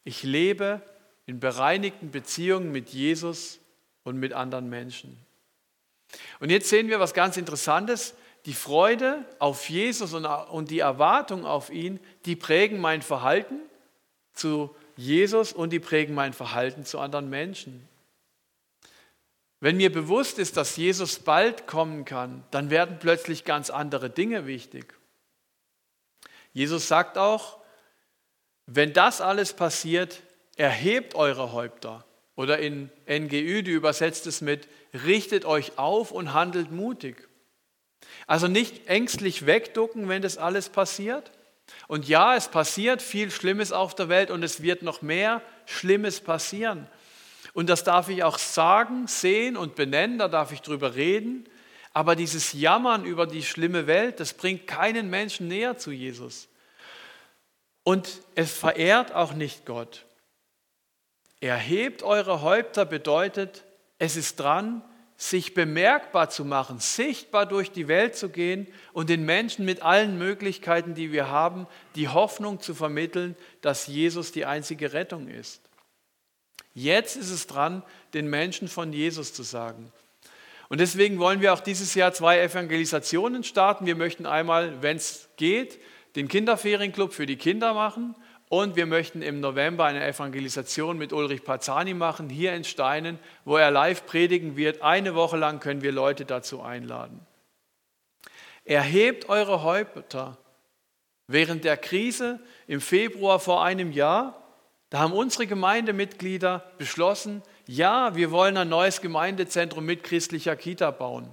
Ich 0.04 0.24
lebe 0.24 0.82
in 1.28 1.40
bereinigten 1.40 2.10
Beziehungen 2.10 2.72
mit 2.72 2.90
Jesus 2.90 3.60
und 4.04 4.18
mit 4.18 4.34
anderen 4.34 4.68
Menschen. 4.68 5.16
Und 6.40 6.50
jetzt 6.50 6.70
sehen 6.70 6.90
wir 6.90 7.00
was 7.00 7.14
ganz 7.14 7.38
Interessantes. 7.38 8.16
Die 8.48 8.54
Freude 8.54 9.26
auf 9.38 9.70
Jesus 9.70 10.16
und 10.16 10.72
die 10.72 10.80
Erwartung 10.80 11.46
auf 11.46 11.70
ihn, 11.70 12.00
die 12.26 12.36
prägen 12.36 12.82
mein 12.82 13.04
Verhalten 13.04 13.62
zu 14.34 14.76
Jesus 14.96 15.54
und 15.54 15.72
die 15.72 15.80
prägen 15.80 16.14
mein 16.14 16.34
Verhalten 16.34 16.86
zu 16.86 17.00
anderen 17.00 17.30
Menschen. 17.30 17.88
Wenn 19.60 19.78
mir 19.78 19.92
bewusst 19.92 20.40
ist, 20.40 20.58
dass 20.58 20.76
Jesus 20.76 21.20
bald 21.20 21.68
kommen 21.68 22.04
kann, 22.04 22.44
dann 22.52 22.70
werden 22.70 22.98
plötzlich 23.00 23.46
ganz 23.46 23.70
andere 23.70 24.10
Dinge 24.10 24.46
wichtig. 24.46 24.94
Jesus 26.52 26.88
sagt 26.88 27.18
auch, 27.18 27.60
wenn 28.66 28.94
das 28.94 29.22
alles 29.22 29.54
passiert, 29.54 30.22
erhebt 30.56 31.16
eure 31.16 31.54
Häupter. 31.54 32.06
Oder 32.36 32.60
in 32.60 32.90
NGÜ, 33.08 33.64
die 33.64 33.72
übersetzt 33.72 34.28
es 34.28 34.42
mit, 34.42 34.68
richtet 35.06 35.46
euch 35.46 35.78
auf 35.78 36.12
und 36.12 36.34
handelt 36.34 36.72
mutig. 36.72 37.30
Also 38.28 38.48
nicht 38.48 38.88
ängstlich 38.88 39.46
wegducken, 39.46 40.10
wenn 40.10 40.22
das 40.22 40.38
alles 40.38 40.70
passiert, 40.70 41.32
und 41.88 42.08
ja, 42.08 42.36
es 42.36 42.48
passiert 42.48 43.02
viel 43.02 43.32
Schlimmes 43.32 43.72
auf 43.72 43.96
der 43.96 44.10
Welt 44.10 44.32
und 44.32 44.44
es 44.44 44.62
wird 44.62 44.82
noch 44.82 45.02
mehr 45.02 45.42
Schlimmes 45.66 46.22
passieren. 46.22 46.88
Und 47.54 47.70
das 47.70 47.84
darf 47.84 48.10
ich 48.10 48.24
auch 48.24 48.38
sagen, 48.38 49.08
sehen 49.08 49.58
und 49.58 49.76
benennen, 49.76 50.18
da 50.18 50.28
darf 50.28 50.52
ich 50.52 50.62
drüber 50.62 50.96
reden. 50.96 51.48
Aber 51.94 52.16
dieses 52.16 52.54
Jammern 52.54 53.06
über 53.06 53.28
die 53.28 53.44
schlimme 53.44 53.86
Welt, 53.86 54.20
das 54.20 54.34
bringt 54.34 54.66
keinen 54.66 55.10
Menschen 55.10 55.48
näher 55.48 55.78
zu 55.78 55.92
Jesus. 55.92 56.48
Und 57.84 58.22
es 58.34 58.52
verehrt 58.52 59.14
auch 59.14 59.34
nicht 59.34 59.66
Gott. 59.66 60.06
Erhebt 61.42 62.02
eure 62.02 62.42
Häupter 62.42 62.86
bedeutet, 62.86 63.64
es 64.00 64.16
ist 64.16 64.40
dran, 64.40 64.82
sich 65.18 65.54
bemerkbar 65.54 66.30
zu 66.30 66.44
machen, 66.44 66.80
sichtbar 66.80 67.46
durch 67.46 67.72
die 67.72 67.88
Welt 67.88 68.16
zu 68.16 68.30
gehen 68.30 68.68
und 68.92 69.10
den 69.10 69.26
Menschen 69.26 69.66
mit 69.66 69.82
allen 69.82 70.18
Möglichkeiten, 70.18 70.96
die 70.96 71.12
wir 71.12 71.30
haben, 71.30 71.68
die 71.96 72.10
Hoffnung 72.10 72.60
zu 72.60 72.74
vermitteln, 72.74 73.36
dass 73.62 73.88
Jesus 73.88 74.32
die 74.32 74.46
einzige 74.46 74.94
Rettung 74.94 75.28
ist. 75.28 75.62
Jetzt 76.74 77.16
ist 77.16 77.30
es 77.30 77.48
dran, 77.48 77.84
den 78.14 78.28
Menschen 78.30 78.68
von 78.68 78.92
Jesus 78.92 79.34
zu 79.34 79.44
sagen. 79.44 79.92
Und 80.70 80.80
deswegen 80.80 81.20
wollen 81.20 81.42
wir 81.42 81.54
auch 81.54 81.60
dieses 81.60 81.94
Jahr 81.94 82.14
zwei 82.14 82.40
Evangelisationen 82.40 83.44
starten. 83.44 83.86
Wir 83.86 83.96
möchten 83.96 84.26
einmal, 84.26 84.82
wenn 84.82 84.98
es 84.98 85.30
geht, 85.38 85.80
den 86.16 86.28
Kinderferienclub 86.28 87.14
für 87.14 87.28
die 87.28 87.38
Kinder 87.38 87.74
machen 87.74 88.16
und 88.50 88.76
wir 88.76 88.86
möchten 88.86 89.22
im 89.22 89.40
November 89.40 89.86
eine 89.86 90.06
Evangelisation 90.06 90.98
mit 90.98 91.14
Ulrich 91.14 91.44
Pazzani 91.44 91.94
machen, 91.94 92.30
hier 92.30 92.54
in 92.54 92.64
Steinen, 92.64 93.20
wo 93.46 93.58
er 93.58 93.72
live 93.72 94.06
predigen 94.06 94.56
wird. 94.56 94.82
Eine 94.82 95.16
Woche 95.16 95.38
lang 95.38 95.60
können 95.60 95.82
wir 95.82 95.92
Leute 95.92 96.26
dazu 96.26 96.62
einladen. 96.62 97.20
Erhebt 98.66 99.30
eure 99.30 99.64
Häupter. 99.64 100.38
Während 101.28 101.64
der 101.64 101.78
Krise 101.78 102.40
im 102.68 102.82
Februar 102.82 103.40
vor 103.40 103.64
einem 103.64 103.92
Jahr, 103.92 104.44
da 104.90 105.00
haben 105.00 105.14
unsere 105.14 105.48
Gemeindemitglieder 105.48 106.64
beschlossen, 106.78 107.42
ja, 107.66 108.16
wir 108.16 108.30
wollen 108.30 108.58
ein 108.58 108.70
neues 108.70 109.02
Gemeindezentrum 109.02 109.86
mit 109.86 110.04
christlicher 110.04 110.56
Kita 110.56 110.92
bauen. 110.92 111.30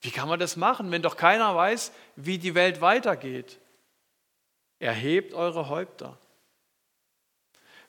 Wie 0.00 0.10
kann 0.10 0.28
man 0.28 0.38
das 0.38 0.56
machen, 0.56 0.90
wenn 0.90 1.02
doch 1.02 1.16
keiner 1.16 1.54
weiß, 1.56 1.92
wie 2.16 2.38
die 2.38 2.54
Welt 2.54 2.80
weitergeht? 2.80 3.58
Erhebt 4.78 5.34
eure 5.34 5.68
Häupter. 5.68 6.18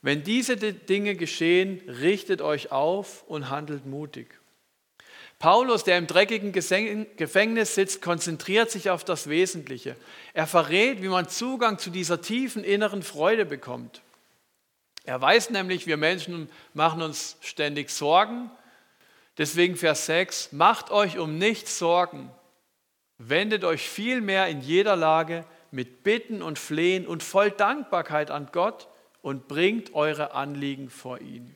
Wenn 0.02 0.22
diese 0.22 0.56
Dinge 0.56 1.14
geschehen, 1.14 1.80
richtet 1.88 2.40
euch 2.40 2.72
auf 2.72 3.22
und 3.28 3.50
handelt 3.50 3.86
mutig. 3.86 4.28
Paulus, 5.38 5.84
der 5.84 5.98
im 5.98 6.06
dreckigen 6.06 6.52
Gefängnis 6.52 7.74
sitzt, 7.74 8.02
konzentriert 8.02 8.70
sich 8.70 8.90
auf 8.90 9.04
das 9.04 9.28
Wesentliche. 9.28 9.96
Er 10.34 10.46
verrät, 10.46 11.02
wie 11.02 11.08
man 11.08 11.28
Zugang 11.28 11.78
zu 11.78 11.90
dieser 11.90 12.20
tiefen 12.20 12.62
inneren 12.62 13.02
Freude 13.02 13.46
bekommt. 13.46 14.02
Er 15.04 15.20
weiß 15.20 15.50
nämlich, 15.50 15.86
wir 15.86 15.96
Menschen 15.96 16.50
machen 16.74 17.00
uns 17.00 17.36
ständig 17.40 17.90
Sorgen. 17.90 18.50
Deswegen 19.38 19.76
Vers 19.76 20.06
6, 20.06 20.52
macht 20.52 20.90
euch 20.90 21.18
um 21.18 21.38
nichts 21.38 21.78
Sorgen, 21.78 22.30
Wendet 23.22 23.64
euch 23.64 23.86
vielmehr 23.86 24.48
in 24.48 24.62
jeder 24.62 24.96
Lage 24.96 25.44
mit 25.70 26.02
Bitten 26.04 26.40
und 26.40 26.58
Flehen 26.58 27.06
und 27.06 27.22
voll 27.22 27.50
Dankbarkeit 27.50 28.30
an 28.30 28.48
Gott 28.50 28.88
und 29.22 29.48
bringt 29.48 29.94
eure 29.94 30.34
Anliegen 30.34 30.90
vor 30.90 31.20
ihn. 31.20 31.54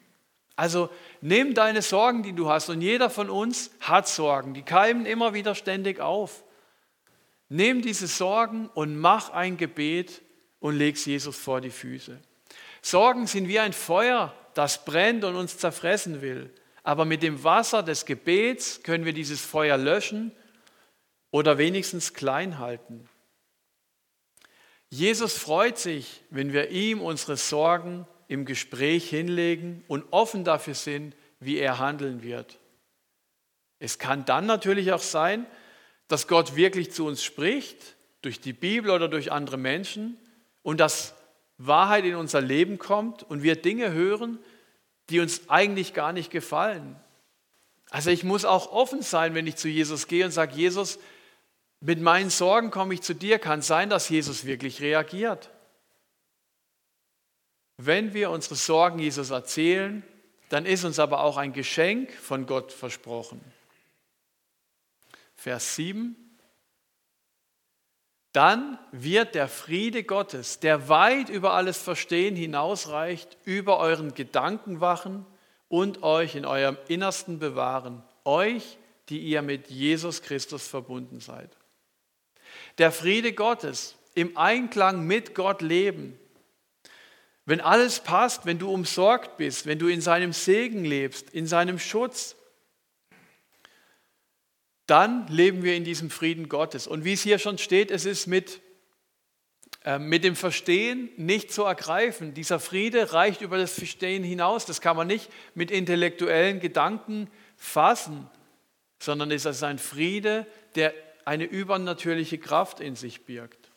Also 0.56 0.88
nimm 1.20 1.54
deine 1.54 1.82
Sorgen, 1.82 2.22
die 2.22 2.32
du 2.32 2.48
hast, 2.48 2.68
und 2.68 2.80
jeder 2.80 3.10
von 3.10 3.28
uns 3.28 3.70
hat 3.80 4.06
Sorgen, 4.06 4.54
die 4.54 4.62
keimen 4.62 5.04
immer 5.06 5.34
wieder 5.34 5.54
ständig 5.54 6.00
auf. 6.00 6.44
Nimm 7.48 7.82
diese 7.82 8.06
Sorgen 8.06 8.68
und 8.68 8.96
mach 8.96 9.30
ein 9.30 9.56
Gebet 9.56 10.22
und 10.60 10.76
leg 10.76 10.96
Jesus 11.04 11.36
vor 11.36 11.60
die 11.60 11.70
Füße. 11.70 12.20
Sorgen 12.82 13.26
sind 13.26 13.48
wie 13.48 13.58
ein 13.58 13.72
Feuer, 13.72 14.34
das 14.54 14.84
brennt 14.84 15.24
und 15.24 15.36
uns 15.36 15.58
zerfressen 15.58 16.22
will. 16.22 16.52
Aber 16.82 17.04
mit 17.04 17.22
dem 17.22 17.42
Wasser 17.42 17.82
des 17.82 18.04
Gebets 18.04 18.82
können 18.82 19.04
wir 19.04 19.12
dieses 19.12 19.40
Feuer 19.40 19.76
löschen 19.76 20.32
oder 21.30 21.58
wenigstens 21.58 22.14
klein 22.14 22.58
halten. 22.58 23.08
Jesus 24.94 25.36
freut 25.36 25.76
sich, 25.76 26.22
wenn 26.30 26.52
wir 26.52 26.70
ihm 26.70 27.00
unsere 27.00 27.36
Sorgen 27.36 28.06
im 28.28 28.44
Gespräch 28.44 29.10
hinlegen 29.10 29.82
und 29.88 30.04
offen 30.12 30.44
dafür 30.44 30.74
sind, 30.74 31.16
wie 31.40 31.58
er 31.58 31.80
handeln 31.80 32.22
wird. 32.22 32.60
Es 33.80 33.98
kann 33.98 34.24
dann 34.24 34.46
natürlich 34.46 34.92
auch 34.92 35.02
sein, 35.02 35.46
dass 36.06 36.28
Gott 36.28 36.54
wirklich 36.54 36.92
zu 36.92 37.06
uns 37.06 37.24
spricht, 37.24 37.96
durch 38.22 38.40
die 38.40 38.52
Bibel 38.52 38.92
oder 38.92 39.08
durch 39.08 39.32
andere 39.32 39.56
Menschen, 39.56 40.16
und 40.62 40.78
dass 40.78 41.14
Wahrheit 41.58 42.04
in 42.04 42.14
unser 42.14 42.40
Leben 42.40 42.78
kommt 42.78 43.24
und 43.24 43.42
wir 43.42 43.56
Dinge 43.56 43.90
hören, 43.90 44.38
die 45.10 45.18
uns 45.18 45.50
eigentlich 45.50 45.92
gar 45.92 46.12
nicht 46.12 46.30
gefallen. 46.30 46.94
Also 47.90 48.10
ich 48.10 48.22
muss 48.22 48.44
auch 48.44 48.70
offen 48.70 49.02
sein, 49.02 49.34
wenn 49.34 49.48
ich 49.48 49.56
zu 49.56 49.66
Jesus 49.66 50.06
gehe 50.06 50.24
und 50.24 50.30
sage, 50.30 50.54
Jesus, 50.54 51.00
mit 51.86 52.00
meinen 52.00 52.30
Sorgen 52.30 52.70
komme 52.70 52.94
ich 52.94 53.02
zu 53.02 53.14
dir. 53.14 53.38
Kann 53.38 53.60
sein, 53.60 53.90
dass 53.90 54.08
Jesus 54.08 54.46
wirklich 54.46 54.80
reagiert. 54.80 55.50
Wenn 57.76 58.14
wir 58.14 58.30
unsere 58.30 58.54
Sorgen 58.54 58.98
Jesus 58.98 59.28
erzählen, 59.28 60.02
dann 60.48 60.64
ist 60.64 60.84
uns 60.84 60.98
aber 60.98 61.20
auch 61.20 61.36
ein 61.36 61.52
Geschenk 61.52 62.10
von 62.10 62.46
Gott 62.46 62.72
versprochen. 62.72 63.38
Vers 65.34 65.76
7. 65.76 66.16
Dann 68.32 68.78
wird 68.90 69.34
der 69.34 69.48
Friede 69.48 70.04
Gottes, 70.04 70.60
der 70.60 70.88
weit 70.88 71.28
über 71.28 71.52
alles 71.52 71.76
Verstehen 71.76 72.34
hinausreicht, 72.34 73.36
über 73.44 73.78
euren 73.78 74.14
Gedanken 74.14 74.80
wachen 74.80 75.26
und 75.68 76.02
euch 76.02 76.34
in 76.34 76.46
eurem 76.46 76.78
Innersten 76.88 77.38
bewahren, 77.38 78.02
euch, 78.24 78.78
die 79.10 79.18
ihr 79.18 79.42
mit 79.42 79.68
Jesus 79.68 80.22
Christus 80.22 80.66
verbunden 80.66 81.20
seid. 81.20 81.54
Der 82.78 82.90
Friede 82.90 83.32
Gottes, 83.32 83.96
im 84.14 84.36
Einklang 84.36 85.06
mit 85.06 85.34
Gott 85.34 85.62
leben, 85.62 86.18
wenn 87.46 87.60
alles 87.60 88.00
passt, 88.00 88.46
wenn 88.46 88.58
du 88.58 88.70
umsorgt 88.70 89.36
bist, 89.36 89.66
wenn 89.66 89.78
du 89.78 89.88
in 89.88 90.00
seinem 90.00 90.32
Segen 90.32 90.84
lebst, 90.84 91.30
in 91.30 91.46
seinem 91.46 91.78
Schutz, 91.78 92.36
dann 94.86 95.26
leben 95.28 95.62
wir 95.62 95.76
in 95.76 95.84
diesem 95.84 96.10
Frieden 96.10 96.48
Gottes. 96.48 96.86
Und 96.86 97.04
wie 97.04 97.12
es 97.12 97.22
hier 97.22 97.38
schon 97.38 97.58
steht, 97.58 97.90
es 97.90 98.06
ist 98.06 98.26
mit, 98.26 98.60
äh, 99.84 99.98
mit 99.98 100.24
dem 100.24 100.36
Verstehen 100.36 101.10
nicht 101.16 101.52
zu 101.52 101.64
ergreifen. 101.64 102.34
Dieser 102.34 102.60
Friede 102.60 103.12
reicht 103.12 103.42
über 103.42 103.58
das 103.58 103.72
Verstehen 103.72 104.24
hinaus. 104.24 104.64
Das 104.66 104.80
kann 104.80 104.96
man 104.96 105.06
nicht 105.06 105.30
mit 105.54 105.70
intellektuellen 105.70 106.60
Gedanken 106.60 107.28
fassen, 107.56 108.28
sondern 108.98 109.30
es 109.30 109.44
ist 109.44 109.62
ein 109.62 109.78
Friede, 109.78 110.46
der 110.76 110.94
eine 111.24 111.44
übernatürliche 111.44 112.38
Kraft 112.38 112.80
in 112.80 112.96
sich 112.96 113.24
birgt. 113.24 113.70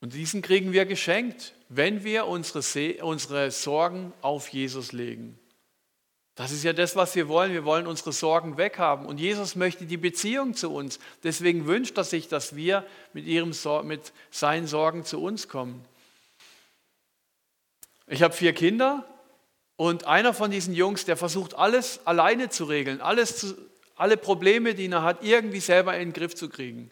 Und 0.00 0.14
diesen 0.14 0.40
kriegen 0.40 0.72
wir 0.72 0.86
geschenkt, 0.86 1.54
wenn 1.68 2.04
wir 2.04 2.26
unsere, 2.26 3.04
unsere 3.04 3.50
Sorgen 3.50 4.12
auf 4.22 4.48
Jesus 4.48 4.92
legen. 4.92 5.38
Das 6.36 6.52
ist 6.52 6.64
ja 6.64 6.72
das, 6.72 6.96
was 6.96 7.14
wir 7.14 7.28
wollen. 7.28 7.52
Wir 7.52 7.66
wollen 7.66 7.86
unsere 7.86 8.12
Sorgen 8.12 8.56
weghaben. 8.56 9.04
Und 9.04 9.20
Jesus 9.20 9.56
möchte 9.56 9.84
die 9.84 9.98
Beziehung 9.98 10.54
zu 10.54 10.70
uns. 10.70 10.98
Deswegen 11.22 11.66
wünscht 11.66 11.98
er 11.98 12.04
sich, 12.04 12.28
dass 12.28 12.56
wir 12.56 12.86
mit, 13.12 13.26
ihrem, 13.26 13.52
mit 13.86 14.12
seinen 14.30 14.66
Sorgen 14.66 15.04
zu 15.04 15.22
uns 15.22 15.48
kommen. 15.48 15.84
Ich 18.06 18.22
habe 18.22 18.32
vier 18.32 18.54
Kinder 18.54 19.04
und 19.76 20.06
einer 20.06 20.32
von 20.32 20.50
diesen 20.50 20.74
Jungs, 20.74 21.04
der 21.04 21.16
versucht 21.16 21.54
alles 21.54 22.06
alleine 22.06 22.48
zu 22.48 22.64
regeln, 22.64 23.02
alles 23.02 23.36
zu, 23.36 23.54
alle 24.00 24.16
Probleme, 24.16 24.74
die 24.74 24.90
er 24.90 25.02
hat, 25.02 25.22
irgendwie 25.22 25.60
selber 25.60 25.94
in 25.96 26.08
den 26.08 26.12
Griff 26.12 26.34
zu 26.34 26.48
kriegen. 26.48 26.90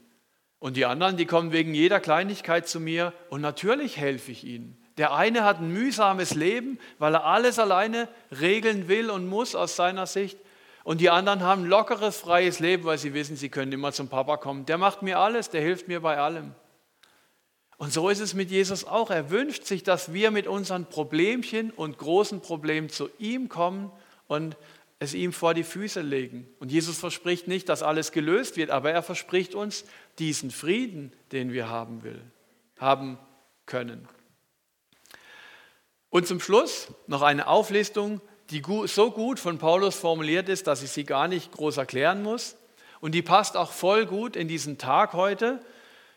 Und 0.58 0.76
die 0.76 0.84
anderen, 0.84 1.16
die 1.16 1.26
kommen 1.26 1.52
wegen 1.52 1.74
jeder 1.74 2.00
Kleinigkeit 2.00 2.68
zu 2.68 2.80
mir 2.80 3.12
und 3.30 3.40
natürlich 3.40 3.96
helfe 3.96 4.32
ich 4.32 4.44
ihnen. 4.44 4.76
Der 4.96 5.14
eine 5.14 5.44
hat 5.44 5.60
ein 5.60 5.72
mühsames 5.72 6.34
Leben, 6.34 6.78
weil 6.98 7.14
er 7.14 7.24
alles 7.24 7.60
alleine 7.60 8.08
regeln 8.40 8.88
will 8.88 9.10
und 9.10 9.28
muss 9.28 9.54
aus 9.54 9.76
seiner 9.76 10.06
Sicht. 10.06 10.36
Und 10.82 11.00
die 11.00 11.10
anderen 11.10 11.42
haben 11.42 11.64
ein 11.64 11.68
lockeres, 11.68 12.16
freies 12.16 12.58
Leben, 12.58 12.84
weil 12.84 12.98
sie 12.98 13.14
wissen, 13.14 13.36
sie 13.36 13.48
können 13.48 13.70
immer 13.72 13.92
zum 13.92 14.08
Papa 14.08 14.36
kommen. 14.36 14.66
Der 14.66 14.78
macht 14.78 15.02
mir 15.02 15.20
alles, 15.20 15.50
der 15.50 15.60
hilft 15.60 15.86
mir 15.86 16.00
bei 16.00 16.18
allem. 16.18 16.54
Und 17.76 17.92
so 17.92 18.08
ist 18.08 18.18
es 18.18 18.34
mit 18.34 18.50
Jesus 18.50 18.84
auch. 18.84 19.10
Er 19.10 19.30
wünscht 19.30 19.64
sich, 19.64 19.84
dass 19.84 20.12
wir 20.12 20.32
mit 20.32 20.48
unseren 20.48 20.86
Problemchen 20.86 21.70
und 21.70 21.96
großen 21.98 22.40
Problemen 22.40 22.88
zu 22.88 23.08
ihm 23.18 23.48
kommen 23.48 23.92
und 24.26 24.56
es 24.98 25.14
ihm 25.14 25.32
vor 25.32 25.54
die 25.54 25.64
Füße 25.64 26.00
legen. 26.00 26.48
Und 26.58 26.72
Jesus 26.72 26.98
verspricht 26.98 27.46
nicht, 27.46 27.68
dass 27.68 27.82
alles 27.82 28.12
gelöst 28.12 28.56
wird, 28.56 28.70
aber 28.70 28.90
er 28.90 29.02
verspricht 29.02 29.54
uns 29.54 29.84
diesen 30.18 30.50
Frieden, 30.50 31.12
den 31.32 31.52
wir 31.52 31.68
haben 31.68 32.02
will, 32.02 32.20
haben 32.78 33.18
können. 33.66 34.08
Und 36.10 36.26
zum 36.26 36.40
Schluss 36.40 36.88
noch 37.06 37.22
eine 37.22 37.46
Auflistung, 37.46 38.20
die 38.50 38.62
so 38.86 39.10
gut 39.10 39.38
von 39.38 39.58
Paulus 39.58 39.94
formuliert 39.94 40.48
ist, 40.48 40.66
dass 40.66 40.82
ich 40.82 40.90
sie 40.90 41.04
gar 41.04 41.28
nicht 41.28 41.52
groß 41.52 41.76
erklären 41.76 42.22
muss. 42.22 42.56
Und 43.00 43.12
die 43.12 43.22
passt 43.22 43.56
auch 43.56 43.72
voll 43.72 44.06
gut 44.06 44.34
in 44.34 44.48
diesen 44.48 44.78
Tag 44.78 45.12
heute. 45.12 45.60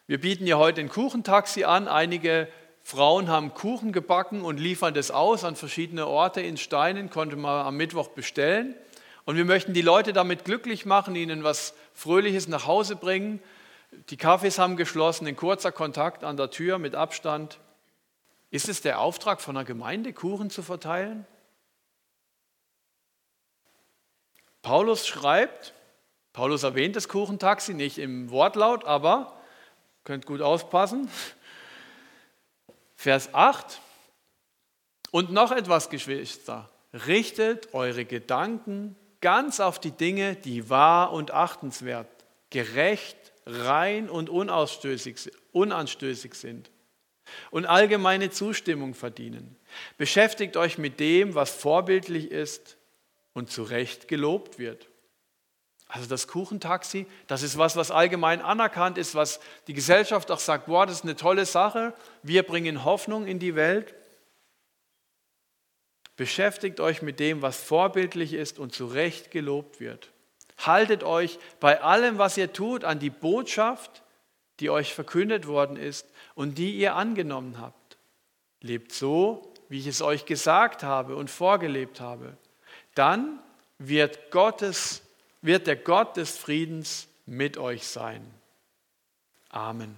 Wir 0.08 0.20
bieten 0.20 0.48
ja 0.48 0.58
heute 0.58 0.82
ein 0.82 0.90
Kuchentaxi 0.90 1.66
an. 1.66 1.88
Einige 1.88 2.48
Frauen 2.84 3.30
haben 3.30 3.54
Kuchen 3.54 3.92
gebacken 3.92 4.42
und 4.42 4.60
liefern 4.60 4.94
das 4.94 5.12
aus 5.12 5.44
an 5.44 5.56
verschiedene 5.56 6.08
Orte 6.08 6.42
in 6.42 6.58
Steinen, 6.58 7.10
konnte 7.10 7.36
man 7.36 7.66
am 7.66 7.78
Mittwoch 7.78 8.10
bestellen. 8.10 8.76
Und 9.26 9.38
wir 9.38 9.46
möchten 9.46 9.74
die 9.74 9.82
Leute 9.82 10.14
damit 10.14 10.46
glücklich 10.46 10.86
machen, 10.86 11.16
ihnen 11.16 11.44
was 11.44 11.74
Fröhliches 11.94 12.48
nach 12.48 12.66
Hause 12.66 12.96
bringen. 12.96 13.42
Die 14.10 14.18
Cafés 14.18 14.58
haben 14.58 14.78
geschlossen, 14.78 15.28
in 15.28 15.36
kurzer 15.36 15.72
Kontakt 15.72 16.24
an 16.24 16.38
der 16.38 16.50
Tür 16.50 16.80
mit 16.80 16.96
Abstand. 16.96 17.60
Ist 18.50 18.68
es 18.68 18.82
der 18.82 19.00
Auftrag 19.00 19.42
von 19.42 19.56
einer 19.56 19.66
Gemeinde, 19.66 20.12
Kuchen 20.12 20.50
zu 20.50 20.64
verteilen? 20.64 21.26
Paulus 24.62 25.08
schreibt, 25.08 25.74
Paulus 26.34 26.64
erwähnt 26.64 26.96
das 26.96 27.08
Kuchentaxi 27.08 27.74
nicht 27.74 27.98
im 27.98 28.30
Wortlaut, 28.30 28.86
aber 28.86 29.40
könnt 30.04 30.26
gut 30.26 30.42
aufpassen. 30.42 31.10
Vers 33.02 33.34
8. 33.34 33.82
Und 35.10 35.32
noch 35.32 35.52
etwas, 35.52 35.90
Geschwister. 35.90 36.70
Richtet 36.94 37.74
eure 37.74 38.06
Gedanken 38.06 38.96
ganz 39.22 39.60
auf 39.60 39.80
die 39.80 39.90
Dinge, 39.90 40.36
die 40.36 40.70
wahr 40.70 41.12
und 41.12 41.32
achtenswert, 41.32 42.08
gerecht, 42.52 43.18
rein 43.48 44.08
und 44.08 44.30
unanstößig 44.30 45.32
sind 46.36 46.70
und 47.50 47.66
allgemeine 47.66 48.30
Zustimmung 48.30 48.94
verdienen. 48.94 49.56
Beschäftigt 49.98 50.56
euch 50.56 50.78
mit 50.78 51.00
dem, 51.00 51.34
was 51.34 51.50
vorbildlich 51.50 52.30
ist 52.30 52.78
und 53.34 53.50
zu 53.50 53.64
Recht 53.64 54.10
gelobt 54.10 54.60
wird. 54.60 54.91
Also 55.94 56.08
das 56.08 56.30
Kuchentaxi, 56.30 57.06
das 57.28 57.44
ist 57.44 57.58
was, 57.58 57.76
was 57.76 57.92
allgemein 57.92 58.42
anerkannt 58.42 58.98
ist, 58.98 59.14
was 59.14 59.42
die 59.68 59.74
Gesellschaft 59.74 60.32
auch 60.32 60.40
sagt, 60.40 60.68
boah, 60.68 60.86
das 60.86 60.96
ist 61.00 61.04
eine 61.04 61.18
tolle 61.18 61.46
Sache, 61.46 61.94
wir 62.24 62.44
bringen 62.44 62.86
Hoffnung 62.86 63.28
in 63.28 63.40
die 63.40 63.56
Welt. 63.56 63.94
Beschäftigt 66.16 66.80
euch 66.80 67.02
mit 67.02 67.20
dem, 67.20 67.42
was 67.42 67.62
vorbildlich 67.62 68.32
ist 68.32 68.58
und 68.58 68.74
zu 68.74 68.86
Recht 68.86 69.32
gelobt 69.32 69.82
wird. 69.82 70.14
Haltet 70.60 71.04
euch 71.04 71.40
bei 71.60 71.82
allem, 71.82 72.18
was 72.18 72.38
ihr 72.38 72.54
tut, 72.54 72.86
an 72.86 73.00
die 73.00 73.10
Botschaft, 73.10 74.02
die 74.62 74.70
euch 74.70 74.94
verkündet 74.94 75.46
worden 75.46 75.76
ist 75.76 76.08
und 76.36 76.58
die 76.58 76.78
ihr 76.78 76.96
angenommen 76.96 77.60
habt. 77.60 77.98
Lebt 78.62 78.94
so, 78.94 79.52
wie 79.68 79.80
ich 79.80 79.88
es 79.88 80.02
euch 80.02 80.26
gesagt 80.26 80.84
habe 80.84 81.18
und 81.18 81.30
vorgelebt 81.30 82.00
habe. 82.00 82.38
Dann 82.96 83.40
wird 83.78 84.32
Gottes 84.32 85.02
wird 85.42 85.68
der 85.68 85.76
Gott 85.76 86.18
des 86.18 86.38
Friedens 86.38 87.08
mit 87.26 87.58
euch 87.58 87.88
sein. 87.88 88.22
Amen. 89.50 89.96